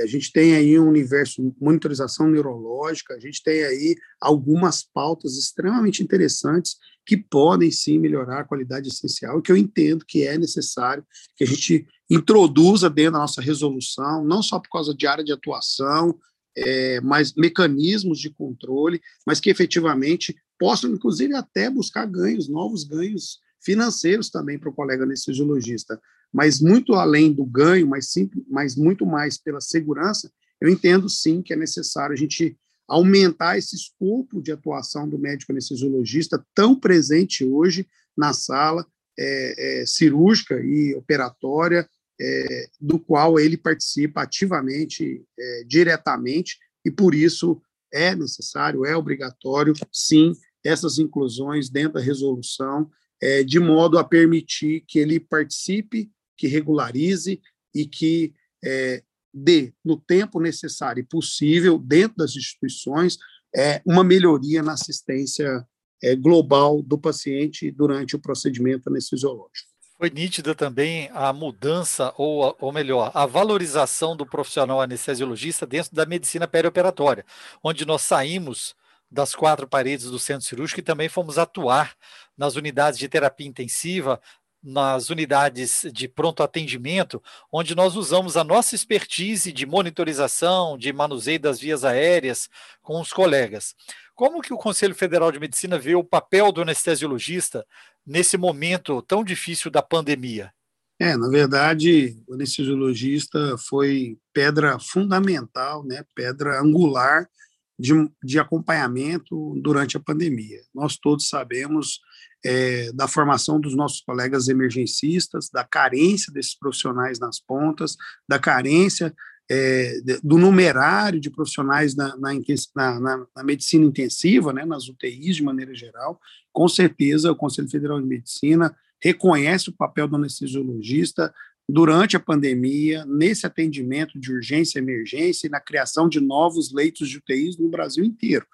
a 0.00 0.06
gente 0.06 0.32
tem 0.32 0.54
aí 0.54 0.78
um 0.78 0.88
universo 0.88 1.54
monitorização 1.60 2.30
neurológica, 2.30 3.14
a 3.14 3.20
gente 3.20 3.42
tem 3.42 3.62
aí 3.64 3.96
algumas 4.20 4.82
pautas 4.82 5.36
extremamente 5.36 6.02
interessantes 6.02 6.76
que 7.04 7.16
podem 7.16 7.70
sim 7.70 7.98
melhorar 7.98 8.40
a 8.40 8.44
qualidade 8.44 8.88
essencial 8.88 9.42
que 9.42 9.50
eu 9.50 9.56
entendo 9.56 10.04
que 10.06 10.26
é 10.26 10.38
necessário 10.38 11.04
que 11.36 11.44
a 11.44 11.46
gente 11.46 11.86
introduza 12.08 12.88
dentro 12.88 13.12
da 13.12 13.18
nossa 13.18 13.40
resolução, 13.40 14.24
não 14.24 14.42
só 14.42 14.58
por 14.58 14.70
causa 14.70 14.94
de 14.94 15.06
área 15.06 15.24
de 15.24 15.32
atuação, 15.32 16.18
é, 16.56 17.00
mais 17.00 17.34
mecanismos 17.34 18.18
de 18.18 18.30
controle, 18.30 19.00
mas 19.26 19.40
que 19.40 19.50
efetivamente 19.50 20.36
possam, 20.58 20.90
inclusive, 20.90 21.34
até 21.34 21.70
buscar 21.70 22.06
ganhos, 22.06 22.48
novos 22.48 22.84
ganhos 22.84 23.38
financeiros 23.64 24.28
também 24.28 24.58
para 24.58 24.68
o 24.68 24.74
colega 24.74 25.04
anestesiologista. 25.04 26.00
Mas 26.32 26.60
muito 26.60 26.94
além 26.94 27.32
do 27.32 27.44
ganho, 27.44 27.86
mas, 27.86 28.10
sim, 28.10 28.30
mas 28.48 28.74
muito 28.74 29.04
mais 29.04 29.36
pela 29.36 29.60
segurança, 29.60 30.32
eu 30.60 30.68
entendo 30.68 31.08
sim 31.08 31.42
que 31.42 31.52
é 31.52 31.56
necessário 31.56 32.14
a 32.14 32.16
gente 32.16 32.56
aumentar 32.88 33.58
esse 33.58 33.74
escopo 33.74 34.40
de 34.40 34.52
atuação 34.52 35.08
do 35.08 35.18
médico 35.18 35.52
anestesiologista 35.52 36.44
tão 36.54 36.74
presente 36.74 37.44
hoje 37.44 37.86
na 38.16 38.32
sala 38.32 38.86
é, 39.18 39.82
é, 39.82 39.86
cirúrgica 39.86 40.60
e 40.60 40.94
operatória, 40.94 41.88
é, 42.20 42.68
do 42.80 42.98
qual 42.98 43.38
ele 43.38 43.56
participa 43.56 44.22
ativamente, 44.22 45.24
é, 45.38 45.64
diretamente, 45.66 46.58
e 46.84 46.90
por 46.90 47.14
isso 47.14 47.60
é 47.92 48.14
necessário, 48.14 48.84
é 48.84 48.96
obrigatório, 48.96 49.74
sim, 49.92 50.32
essas 50.64 50.98
inclusões 50.98 51.68
dentro 51.68 51.94
da 51.94 52.00
resolução, 52.00 52.90
é, 53.20 53.42
de 53.42 53.58
modo 53.58 53.98
a 53.98 54.04
permitir 54.04 54.84
que 54.86 54.98
ele 54.98 55.20
participe, 55.20 56.10
que 56.36 56.46
regularize 56.46 57.40
e 57.74 57.86
que 57.86 58.34
é, 58.64 59.02
dê, 59.32 59.72
no 59.84 59.96
tempo 59.96 60.40
necessário 60.40 61.00
e 61.00 61.06
possível, 61.06 61.78
dentro 61.78 62.18
das 62.18 62.36
instituições, 62.36 63.18
é, 63.54 63.82
uma 63.84 64.04
melhoria 64.04 64.62
na 64.62 64.72
assistência 64.72 65.66
é, 66.02 66.16
global 66.16 66.82
do 66.82 66.98
paciente 66.98 67.70
durante 67.70 68.16
o 68.16 68.18
procedimento 68.18 68.88
anestesiológico. 68.88 69.70
Foi 69.96 70.10
nítida 70.10 70.52
também 70.52 71.08
a 71.12 71.32
mudança, 71.32 72.12
ou, 72.16 72.56
ou 72.60 72.72
melhor, 72.72 73.12
a 73.14 73.24
valorização 73.24 74.16
do 74.16 74.26
profissional 74.26 74.80
anestesiologista 74.80 75.64
dentro 75.64 75.94
da 75.94 76.04
medicina 76.04 76.48
perioperatória, 76.48 77.24
onde 77.62 77.86
nós 77.86 78.02
saímos 78.02 78.74
das 79.08 79.34
quatro 79.34 79.68
paredes 79.68 80.06
do 80.06 80.18
centro 80.18 80.46
cirúrgico 80.46 80.80
e 80.80 80.82
também 80.82 81.08
fomos 81.08 81.38
atuar 81.38 81.94
nas 82.36 82.56
unidades 82.56 82.98
de 82.98 83.08
terapia 83.08 83.46
intensiva, 83.46 84.20
nas 84.62 85.10
unidades 85.10 85.84
de 85.92 86.06
pronto 86.06 86.42
atendimento, 86.42 87.22
onde 87.50 87.74
nós 87.74 87.96
usamos 87.96 88.36
a 88.36 88.44
nossa 88.44 88.74
expertise 88.74 89.52
de 89.52 89.66
monitorização, 89.66 90.78
de 90.78 90.92
manuseio 90.92 91.40
das 91.40 91.58
vias 91.58 91.84
aéreas 91.84 92.48
com 92.80 93.00
os 93.00 93.12
colegas. 93.12 93.74
Como 94.14 94.40
que 94.40 94.52
o 94.52 94.58
Conselho 94.58 94.94
Federal 94.94 95.32
de 95.32 95.40
Medicina 95.40 95.78
vê 95.78 95.94
o 95.94 96.04
papel 96.04 96.52
do 96.52 96.62
anestesiologista 96.62 97.66
nesse 98.06 98.36
momento 98.36 99.02
tão 99.02 99.24
difícil 99.24 99.70
da 99.70 99.82
pandemia? 99.82 100.52
É, 101.00 101.16
na 101.16 101.28
verdade, 101.28 102.16
o 102.28 102.34
anestesiologista 102.34 103.56
foi 103.58 104.16
pedra 104.32 104.78
fundamental, 104.78 105.84
né, 105.84 106.04
pedra 106.14 106.60
angular 106.60 107.28
de, 107.76 107.92
de 108.22 108.38
acompanhamento 108.38 109.60
durante 109.60 109.96
a 109.96 110.00
pandemia. 110.00 110.60
Nós 110.72 110.96
todos 110.96 111.28
sabemos 111.28 112.00
é, 112.44 112.92
da 112.92 113.06
formação 113.06 113.60
dos 113.60 113.74
nossos 113.74 114.00
colegas 114.00 114.48
emergencistas, 114.48 115.48
da 115.50 115.64
carência 115.64 116.32
desses 116.32 116.58
profissionais 116.58 117.18
nas 117.18 117.38
pontas, 117.38 117.96
da 118.28 118.38
carência 118.38 119.14
é, 119.50 120.00
do 120.22 120.38
numerário 120.38 121.20
de 121.20 121.30
profissionais 121.30 121.94
na, 121.94 122.16
na, 122.16 122.32
na, 122.74 123.26
na, 123.36 123.44
medicina 123.44 123.84
intensiva, 123.84 124.52
né, 124.52 124.64
nas 124.64 124.88
UTIs 124.88 125.36
de 125.36 125.42
maneira 125.42 125.74
geral. 125.74 126.20
Com 126.52 126.68
certeza, 126.68 127.30
o 127.30 127.36
Conselho 127.36 127.68
Federal 127.68 128.00
de 128.00 128.06
Medicina 128.06 128.74
reconhece 129.00 129.68
o 129.68 129.76
papel 129.76 130.06
do 130.08 130.16
anestesiologista 130.16 131.32
durante 131.68 132.16
a 132.16 132.20
pandemia, 132.20 133.04
nesse 133.04 133.46
atendimento 133.46 134.18
de 134.18 134.32
urgência 134.32 134.78
e 134.78 134.82
emergência 134.82 135.46
e 135.46 135.50
na 135.50 135.60
criação 135.60 136.08
de 136.08 136.20
novos 136.20 136.72
leitos 136.72 137.08
de 137.08 137.18
UTIs 137.18 137.58
no 137.58 137.68
Brasil 137.68 138.04
inteiro. 138.04 138.46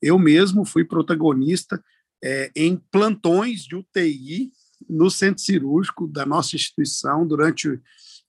Eu 0.00 0.18
mesmo 0.18 0.64
fui 0.64 0.84
protagonista 0.84 1.82
é, 2.24 2.50
em 2.56 2.76
plantões 2.90 3.66
de 3.66 3.76
UTI 3.76 4.50
no 4.88 5.10
centro 5.10 5.42
cirúrgico 5.42 6.08
da 6.08 6.24
nossa 6.24 6.56
instituição 6.56 7.26
durante 7.26 7.78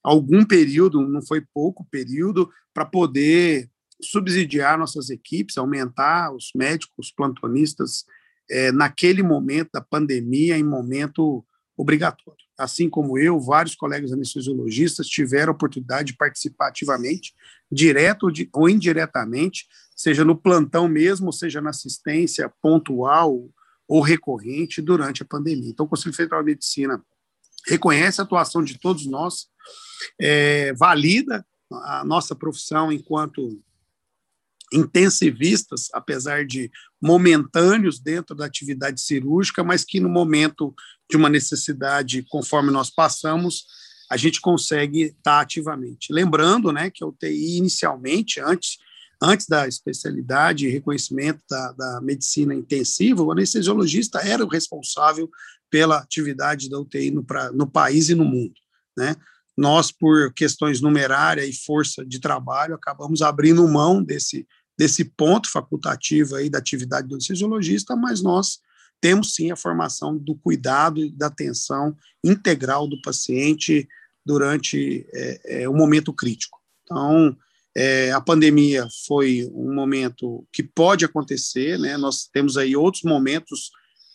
algum 0.03 0.43
período, 0.45 1.08
não 1.08 1.21
foi 1.21 1.41
pouco 1.53 1.88
período, 1.89 2.51
para 2.73 2.86
poder 2.86 3.69
subsidiar 4.01 4.77
nossas 4.77 5.10
equipes, 5.10 5.58
aumentar 5.58 6.34
os 6.34 6.51
médicos, 6.53 7.08
os 7.08 7.12
plantonistas, 7.12 8.05
é, 8.51 8.69
naquele 8.71 9.23
momento 9.23 9.69
da 9.73 9.81
pandemia, 9.81 10.58
em 10.58 10.63
momento 10.63 11.43
obrigatório. 11.77 12.45
Assim 12.58 12.89
como 12.89 13.17
eu, 13.17 13.39
vários 13.39 13.75
colegas 13.75 14.12
anestesiologistas 14.12 15.08
tiveram 15.08 15.53
a 15.53 15.55
oportunidade 15.55 16.12
de 16.12 16.17
participar 16.17 16.67
ativamente, 16.67 17.34
direto 17.71 18.27
ou 18.53 18.69
indiretamente, 18.69 19.67
seja 19.95 20.25
no 20.25 20.36
plantão 20.36 20.88
mesmo, 20.88 21.31
seja 21.31 21.62
na 21.62 21.69
assistência 21.69 22.51
pontual 22.62 23.49
ou 23.88 24.02
recorrente 24.02 24.82
durante 24.82 25.21
a 25.24 25.26
pandemia. 25.26 25.69
Então, 25.69 25.86
o 25.86 25.89
Conselho 25.89 26.15
Federal 26.15 26.41
de 26.41 26.52
Medicina 26.52 27.04
reconhece 27.67 28.19
a 28.19 28.24
atuação 28.24 28.63
de 28.63 28.80
todos 28.80 29.06
nós, 29.06 29.48
é, 30.19 30.74
valida 30.74 31.45
a 31.71 32.04
nossa 32.06 32.36
profissão 32.36 32.91
enquanto 32.91 33.62
intensivistas, 34.74 35.88
apesar 35.93 36.45
de 36.45 36.71
momentâneos 37.02 38.00
dentro 38.00 38.36
da 38.36 38.45
atividade 38.45 39.02
cirúrgica, 39.02 39.63
mas 39.63 39.84
que 39.84 40.00
no 40.00 40.10
momento 40.10 40.74
de 41.10 41.15
uma 41.15 41.30
necessidade, 41.30 42.24
conforme 42.30 42.71
nós 42.71 42.89
passamos, 42.89 43.65
a 44.10 44.17
gente 44.17 44.41
consegue 44.41 45.04
estar 45.04 45.39
ativamente. 45.39 46.12
Lembrando 46.12 46.71
né, 46.71 46.89
que 46.89 47.04
a 47.04 47.08
UTI, 47.08 47.58
inicialmente, 47.58 48.39
antes, 48.39 48.78
antes 49.21 49.47
da 49.47 49.67
especialidade 49.67 50.65
e 50.65 50.71
reconhecimento 50.71 51.41
da, 51.49 51.71
da 51.71 52.01
medicina 52.01 52.54
intensiva, 52.54 53.23
o 53.23 53.32
anestesiologista 53.32 54.19
era 54.19 54.43
o 54.43 54.47
responsável 54.47 55.30
pela 55.69 55.97
atividade 55.97 56.69
da 56.69 56.80
UTI 56.80 57.12
no, 57.12 57.23
pra, 57.23 57.51
no 57.51 57.67
país 57.67 58.10
e 58.10 58.15
no 58.15 58.25
mundo. 58.25 58.54
Né? 58.97 59.15
Nós, 59.58 59.91
por 59.91 60.34
questões 60.34 60.82
numerárias 60.82 61.47
e 61.47 61.65
força 61.65 62.06
de 62.06 62.19
trabalho, 62.19 62.75
acabamos 62.75 63.21
abrindo 63.21 63.67
mão 63.67 64.04
desse, 64.04 64.47
desse 64.78 65.06
ponto 65.06 65.49
facultativo 65.49 66.36
aí 66.36 66.49
da 66.49 66.60
atividade 66.60 67.08
do 67.08 67.15
anestesiologista, 67.15 67.95
mas 67.95 68.21
nós 68.21 68.60
temos 69.01 69.36
sim 69.36 69.51
a 69.51 69.56
formação 69.56 70.17
do 70.17 70.36
cuidado 70.36 71.04
e 71.04 71.12
da 71.12 71.28
atenção 71.28 71.95
integral 72.23 72.88
do 72.88 73.01
paciente 73.01 73.88
durante 74.25 75.06
é, 75.13 75.63
é, 75.63 75.69
um 75.69 75.75
momento 75.75 76.12
crítico. 76.12 76.60
Então, 76.84 77.38
é, 77.75 78.11
a 78.11 78.21
pandemia 78.21 78.88
foi 79.05 79.49
um 79.53 79.73
momento 79.73 80.47
que 80.51 80.63
pode 80.63 81.03
acontecer, 81.03 81.77
né? 81.77 81.97
Nós 81.97 82.27
temos 82.31 82.55
aí 82.57 82.75
outros 82.75 83.03
momentos 83.03 83.69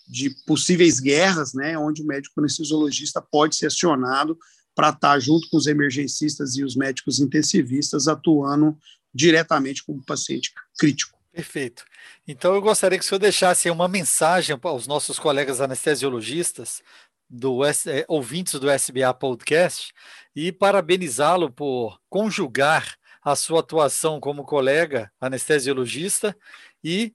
de 0.09 0.31
possíveis 0.47 0.99
guerras, 0.99 1.53
né? 1.53 1.77
Onde 1.77 2.03
o 2.03 2.07
médico 2.07 2.41
anestesiologista 2.41 3.21
pode 3.21 3.57
ser 3.57 3.67
acionado 3.67 4.39
para 4.75 4.89
estar 4.89 5.19
junto 5.21 5.47
com 5.51 5.59
os 5.59 5.67
emergencistas 5.67 6.57
e 6.57 6.65
os 6.65 6.75
médicos 6.75 7.21
intensivistas 7.21 8.09
atuando 8.09 8.77
diretamente 9.15 9.85
com 9.85 9.93
o 9.93 10.05
paciente 10.05 10.53
crítico. 10.79 11.19
Perfeito. 11.31 11.85
Então 12.27 12.55
eu 12.55 12.63
gostaria 12.63 12.99
que 12.99 13.05
o 13.05 13.09
senhor 13.09 13.19
deixasse 13.19 13.69
uma 13.71 13.87
mensagem 13.87 14.59
para 14.59 14.73
os 14.73 14.87
nossos 14.87 15.19
colegas 15.19 15.61
anestesiologistas, 15.61 16.83
do 17.29 17.65
é, 17.65 18.05
ouvintes 18.09 18.55
do 18.55 18.69
SBA 18.71 19.15
Podcast, 19.15 19.93
e 20.35 20.51
parabenizá-lo 20.51 21.51
por 21.51 22.01
conjugar 22.09 22.99
a 23.23 23.37
sua 23.37 23.61
atuação 23.61 24.19
como 24.21 24.45
colega 24.45 25.11
anestesiologista 25.21 26.37
e 26.83 27.13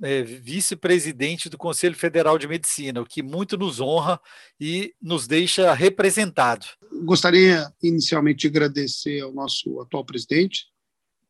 é, 0.00 0.22
vice-presidente 0.22 1.48
do 1.48 1.58
Conselho 1.58 1.96
Federal 1.96 2.38
de 2.38 2.46
Medicina, 2.46 3.00
o 3.00 3.06
que 3.06 3.22
muito 3.22 3.56
nos 3.56 3.80
honra 3.80 4.20
e 4.60 4.94
nos 5.00 5.26
deixa 5.26 5.74
representado. 5.74 6.66
Gostaria 7.04 7.72
inicialmente 7.82 8.40
de 8.42 8.46
agradecer 8.48 9.20
ao 9.20 9.32
nosso 9.32 9.80
atual 9.80 10.04
presidente, 10.04 10.66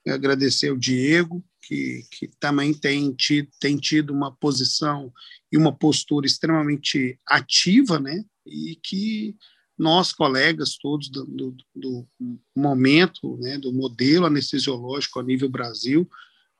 agradecer 0.06 0.68
ao 0.68 0.76
Diego, 0.76 1.42
que, 1.62 2.02
que 2.10 2.28
também 2.38 2.72
tem 2.72 3.12
tido, 3.12 3.48
tem 3.60 3.76
tido 3.76 4.12
uma 4.12 4.34
posição 4.34 5.12
e 5.52 5.56
uma 5.56 5.74
postura 5.74 6.26
extremamente 6.26 7.18
ativa, 7.26 7.98
né? 7.98 8.24
E 8.46 8.78
que 8.82 9.36
nós, 9.78 10.12
colegas 10.12 10.76
todos 10.76 11.08
do, 11.08 11.24
do, 11.24 11.56
do 11.74 12.08
momento, 12.54 13.36
né, 13.38 13.56
do 13.58 13.72
modelo 13.72 14.26
anestesiológico 14.26 15.20
a 15.20 15.22
nível 15.22 15.48
Brasil, 15.48 16.08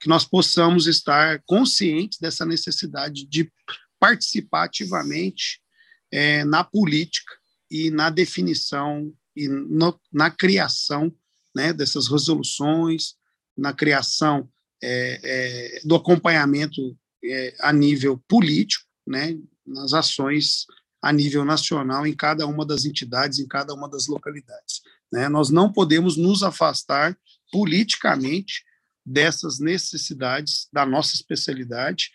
que 0.01 0.09
nós 0.09 0.25
possamos 0.25 0.87
estar 0.87 1.43
conscientes 1.45 2.19
dessa 2.21 2.47
necessidade 2.47 3.27
de 3.27 3.51
participar 3.99 4.65
ativamente 4.65 5.61
é, 6.13 6.45
na 6.45 6.63
política 6.63 7.35
e 7.71 7.91
na 7.91 8.09
definição 8.09 9.13
e 9.37 9.49
no, 9.49 9.99
na 10.13 10.31
criação 10.31 11.13
né, 11.55 11.73
dessas 11.73 12.09
resoluções, 12.09 13.15
na 13.57 13.73
criação 13.73 14.49
é, 14.83 15.21
é, 15.23 15.81
do 15.85 15.97
acompanhamento 15.97 16.97
é, 17.25 17.57
a 17.61 17.73
nível 17.73 18.23
político, 18.29 18.85
né, 19.07 19.37
nas 19.67 19.93
ações 19.93 20.67
a 21.01 21.13
nível 21.13 21.45
nacional 21.45 22.07
em 22.07 22.15
cada 22.15 22.47
uma 22.47 22.67
das 22.67 22.85
entidades, 22.85 23.39
em 23.39 23.47
cada 23.47 23.73
uma 23.73 23.89
das 23.89 24.07
localidades. 24.07 24.83
Né? 25.13 25.29
Nós 25.29 25.51
não 25.51 25.73
podemos 25.73 26.17
nos 26.17 26.43
afastar 26.43 27.17
politicamente 27.53 28.65
dessas 29.05 29.59
necessidades 29.59 30.69
da 30.73 30.85
nossa 30.85 31.15
especialidade. 31.15 32.11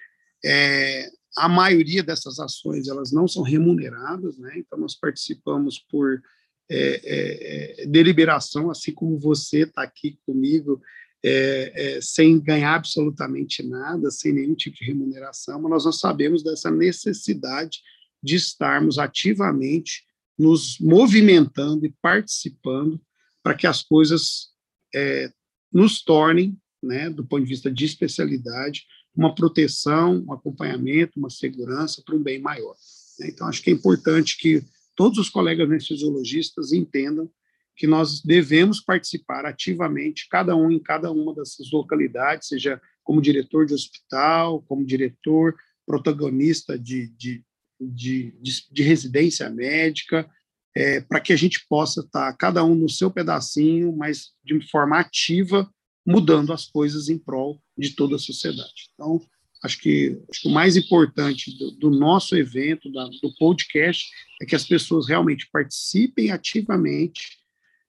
É, 0.46 1.10
a 1.36 1.50
maioria 1.50 2.04
dessas 2.04 2.40
ações 2.40 2.88
elas 2.88 3.12
não 3.12 3.28
são 3.28 3.42
remuneradas, 3.42 4.38
né? 4.38 4.54
então 4.58 4.78
nós 4.78 4.96
participamos 4.96 5.80
por 5.90 6.22
é, 6.70 7.02
é, 7.04 7.84
é 7.84 7.86
deliberação, 7.88 8.70
assim 8.70 8.94
como 8.94 9.18
você 9.18 9.64
está 9.64 9.84
aqui 9.84 10.20
comigo, 10.26 10.82
é, 11.26 11.96
é, 11.96 12.02
sem 12.02 12.40
ganhar 12.40 12.76
absolutamente 12.76 13.64
nada, 13.64 14.12
sem 14.12 14.34
nenhum 14.34 14.56
tipo 14.56 14.76
de 14.78 14.86
remuneração, 14.86 15.62
mas 15.62 15.72
nós 15.72 15.86
não 15.86 15.92
sabemos 15.94 16.44
dessa 16.44 16.70
necessidade 16.70 17.82
de 18.24 18.36
estarmos 18.36 18.98
ativamente 18.98 20.04
nos 20.38 20.80
movimentando 20.80 21.86
e 21.86 21.94
participando 22.02 23.00
para 23.44 23.54
que 23.54 23.68
as 23.68 23.84
coisas 23.84 24.48
é, 24.96 25.32
nos 25.72 26.02
tornem, 26.02 26.58
né, 26.82 27.10
do 27.10 27.26
ponto 27.26 27.44
de 27.44 27.50
vista 27.50 27.70
de 27.70 27.86
especialidade, 27.86 28.86
uma 29.16 29.36
proteção, 29.36 30.24
um 30.28 30.34
acompanhamento, 30.34 31.20
uma 31.20 31.30
segurança 31.30 32.02
para 32.06 32.16
um 32.16 32.24
bem 32.24 32.40
maior. 32.40 32.76
Né. 33.20 33.28
Então, 33.30 33.48
acho 33.48 33.62
que 33.62 33.70
é 33.70 33.74
importante 33.74 34.38
que 34.38 34.64
todos 34.96 35.18
os 35.18 35.30
colegas 35.30 35.68
anestesiologistas 35.68 36.72
entendam 36.72 37.30
que 37.76 37.88
nós 37.88 38.22
devemos 38.22 38.80
participar 38.80 39.46
ativamente, 39.46 40.28
cada 40.30 40.56
um 40.56 40.72
em 40.72 40.80
cada 40.80 41.12
uma 41.12 41.34
dessas 41.34 41.72
localidades, 41.72 42.48
seja 42.48 42.80
como 43.04 43.22
diretor 43.22 43.66
de 43.66 43.74
hospital, 43.74 44.62
como 44.64 44.86
diretor, 44.86 45.56
protagonista 45.86 46.78
de, 46.78 47.08
de, 47.18 47.44
de, 47.92 48.34
de, 48.42 48.64
de 48.72 48.84
residência 48.84 49.50
médica, 49.50 50.30
é, 50.76 51.02
para 51.02 51.20
que 51.20 51.32
a 51.32 51.36
gente 51.36 51.66
possa 51.68 52.02
estar, 52.02 52.32
tá, 52.32 52.38
cada 52.38 52.64
um 52.64 52.76
no 52.76 52.90
seu 52.90 53.12
pedacinho, 53.12 53.96
mas 53.96 54.32
de 54.44 54.60
forma 54.70 55.00
ativa, 55.00 55.70
mudando 56.06 56.52
as 56.52 56.66
coisas 56.66 57.10
em 57.10 57.18
prol 57.18 57.62
de 57.78 57.92
toda 57.92 58.16
a 58.16 58.20
sociedade. 58.20 58.90
Então, 58.94 59.22
acho 59.64 59.80
que, 59.80 60.20
acho 60.30 60.42
que 60.42 60.48
o 60.48 60.52
mais 60.52 60.76
importante 60.76 61.58
do, 61.58 61.72
do 61.72 61.90
nosso 61.90 62.36
evento, 62.36 62.92
da, 62.92 63.06
do 63.22 63.34
podcast, 63.38 64.10
é 64.42 64.46
que 64.46 64.56
as 64.56 64.66
pessoas 64.66 65.08
realmente 65.08 65.48
participem 65.52 66.32
ativamente, 66.32 67.38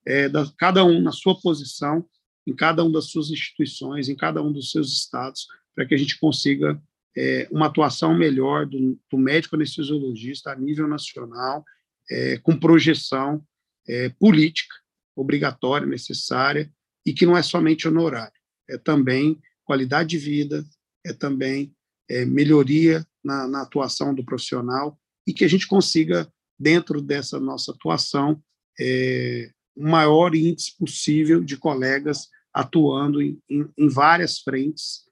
é, 0.06 0.28
da, 0.28 0.50
cada 0.58 0.84
um 0.84 1.00
na 1.00 1.12
sua 1.12 1.38
posição, 1.40 2.06
em 2.46 2.54
cada 2.54 2.84
uma 2.84 2.92
das 2.92 3.06
suas 3.06 3.30
instituições, 3.30 4.08
em 4.08 4.14
cada 4.14 4.42
um 4.42 4.52
dos 4.52 4.70
seus 4.70 4.92
estados, 4.92 5.46
para 5.74 5.86
que 5.86 5.94
a 5.94 5.98
gente 5.98 6.18
consiga 6.18 6.80
é, 7.16 7.48
uma 7.50 7.66
atuação 7.66 8.16
melhor 8.16 8.66
do, 8.66 8.98
do, 9.10 9.18
médico 9.18 9.54
anestesiologista 9.56 10.50
a 10.50 10.56
nível 10.56 10.88
nacional, 10.88 11.64
é, 12.10 12.38
com 12.38 12.58
projeção 12.58 13.44
é, 13.88 14.08
política 14.08 14.74
obrigatória, 15.16 15.86
necessária, 15.86 16.70
e 17.06 17.12
que 17.12 17.26
não 17.26 17.36
é 17.36 17.42
somente 17.42 17.86
honorário, 17.86 18.32
é 18.68 18.76
também 18.78 19.40
qualidade 19.64 20.10
de 20.10 20.18
vida, 20.18 20.64
é 21.04 21.12
também 21.12 21.72
é, 22.08 22.24
melhoria 22.24 23.06
na, 23.22 23.46
na 23.46 23.62
atuação 23.62 24.14
do 24.14 24.24
profissional 24.24 24.98
e 25.26 25.32
que 25.32 25.44
a 25.44 25.48
gente 25.48 25.66
consiga, 25.66 26.30
dentro 26.58 27.00
dessa 27.00 27.38
nossa 27.38 27.72
atuação, 27.72 28.42
é, 28.78 29.50
o 29.76 29.88
maior 29.88 30.34
índice 30.34 30.76
possível 30.76 31.42
de 31.42 31.56
colegas 31.56 32.28
atuando 32.52 33.20
em, 33.20 33.38
em, 33.48 33.68
em 33.76 33.88
várias 33.88 34.38
frentes, 34.38 35.04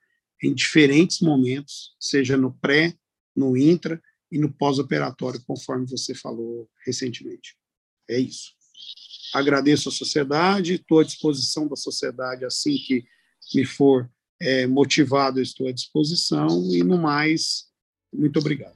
em 0.42 0.52
diferentes 0.52 1.20
momentos, 1.20 1.94
seja 2.00 2.36
no 2.36 2.52
pré, 2.52 2.94
no 3.34 3.56
intra 3.56 4.02
e 4.30 4.38
no 4.38 4.52
pós-operatório, 4.52 5.42
conforme 5.46 5.86
você 5.86 6.14
falou 6.14 6.68
recentemente. 6.84 7.56
É 8.08 8.18
isso. 8.18 8.52
Agradeço 9.32 9.88
a 9.88 9.92
sociedade, 9.92 10.74
estou 10.74 11.00
à 11.00 11.04
disposição 11.04 11.68
da 11.68 11.76
sociedade 11.76 12.44
assim 12.44 12.76
que 12.76 13.04
me 13.54 13.64
for 13.64 14.10
é, 14.40 14.66
motivado, 14.66 15.40
estou 15.40 15.68
à 15.68 15.72
disposição, 15.72 16.48
e 16.72 16.82
no 16.82 16.98
mais, 16.98 17.66
muito 18.12 18.38
obrigado. 18.38 18.74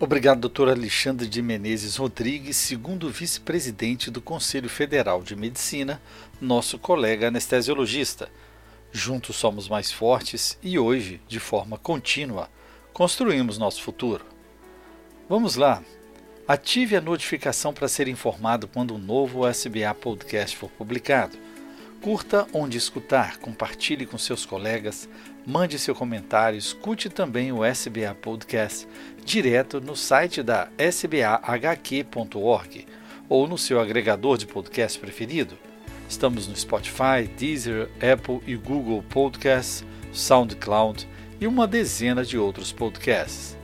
Obrigado, 0.00 0.40
doutor 0.40 0.68
Alexandre 0.68 1.26
de 1.26 1.42
Menezes 1.42 1.96
Rodrigues, 1.96 2.56
segundo 2.56 3.10
vice-presidente 3.10 4.10
do 4.10 4.20
Conselho 4.20 4.68
Federal 4.68 5.22
de 5.22 5.34
Medicina, 5.34 6.00
nosso 6.40 6.78
colega 6.78 7.28
anestesiologista. 7.28 8.30
Juntos 8.90 9.36
somos 9.36 9.68
mais 9.68 9.92
fortes 9.92 10.58
e 10.62 10.78
hoje, 10.78 11.20
de 11.28 11.38
forma 11.38 11.76
contínua, 11.76 12.48
construímos 12.92 13.58
nosso 13.58 13.82
futuro. 13.82 14.24
Vamos 15.28 15.56
lá! 15.56 15.82
Ative 16.46 16.96
a 16.96 17.00
notificação 17.00 17.74
para 17.74 17.86
ser 17.88 18.08
informado 18.08 18.66
quando 18.66 18.94
um 18.94 18.98
novo 18.98 19.46
SBA 19.46 19.92
Podcast 19.94 20.56
for 20.56 20.70
publicado. 20.70 21.36
Curta 22.00 22.46
onde 22.54 22.78
escutar, 22.78 23.36
compartilhe 23.36 24.06
com 24.06 24.16
seus 24.16 24.46
colegas, 24.46 25.06
mande 25.46 25.78
seu 25.78 25.94
comentário, 25.94 26.56
escute 26.56 27.10
também 27.10 27.52
o 27.52 27.62
SBA 27.62 28.14
Podcast 28.14 28.88
direto 29.22 29.78
no 29.78 29.94
site 29.94 30.42
da 30.42 30.70
sbahq.org 30.78 32.06
ou 33.28 33.46
no 33.46 33.58
seu 33.58 33.78
agregador 33.78 34.38
de 34.38 34.46
podcast 34.46 34.98
preferido. 34.98 35.67
Estamos 36.08 36.48
no 36.48 36.56
Spotify, 36.56 37.28
Deezer, 37.36 37.88
Apple 37.96 38.40
e 38.46 38.56
Google 38.56 39.02
Podcasts, 39.02 39.84
SoundCloud 40.12 41.06
e 41.40 41.46
uma 41.46 41.66
dezena 41.66 42.24
de 42.24 42.38
outros 42.38 42.72
podcasts. 42.72 43.56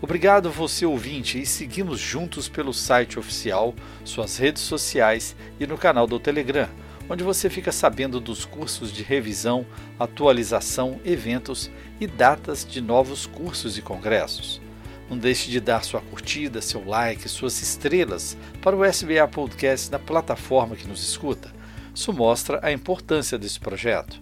Obrigado 0.00 0.50
você 0.50 0.86
ouvinte 0.86 1.40
e 1.40 1.44
seguimos 1.44 1.98
juntos 1.98 2.48
pelo 2.48 2.72
site 2.72 3.18
oficial, 3.18 3.74
suas 4.04 4.36
redes 4.36 4.62
sociais 4.62 5.34
e 5.58 5.66
no 5.66 5.76
canal 5.76 6.06
do 6.06 6.20
Telegram 6.20 6.68
onde 7.08 7.24
você 7.24 7.48
fica 7.48 7.72
sabendo 7.72 8.20
dos 8.20 8.44
cursos 8.44 8.92
de 8.92 9.02
revisão, 9.02 9.64
atualização, 9.98 11.00
eventos 11.04 11.70
e 11.98 12.06
datas 12.06 12.66
de 12.68 12.80
novos 12.80 13.26
cursos 13.26 13.78
e 13.78 13.82
congressos. 13.82 14.60
Não 15.08 15.16
deixe 15.16 15.50
de 15.50 15.58
dar 15.58 15.82
sua 15.84 16.02
curtida, 16.02 16.60
seu 16.60 16.84
like, 16.84 17.28
suas 17.28 17.62
estrelas 17.62 18.36
para 18.60 18.76
o 18.76 18.84
SBA 18.84 19.26
Podcast 19.26 19.90
na 19.90 19.98
plataforma 19.98 20.76
que 20.76 20.86
nos 20.86 21.02
escuta. 21.02 21.57
Isso 21.94 22.12
mostra 22.12 22.60
a 22.62 22.72
importância 22.72 23.38
desse 23.38 23.58
projeto. 23.58 24.20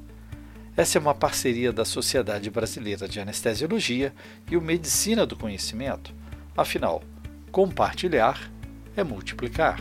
Essa 0.76 0.98
é 0.98 1.00
uma 1.00 1.14
parceria 1.14 1.72
da 1.72 1.84
Sociedade 1.84 2.50
Brasileira 2.50 3.08
de 3.08 3.18
Anestesiologia 3.18 4.12
e 4.50 4.56
o 4.56 4.62
Medicina 4.62 5.24
do 5.24 5.36
Conhecimento. 5.36 6.14
Afinal, 6.56 7.02
compartilhar 7.50 8.50
é 8.96 9.02
multiplicar. 9.02 9.78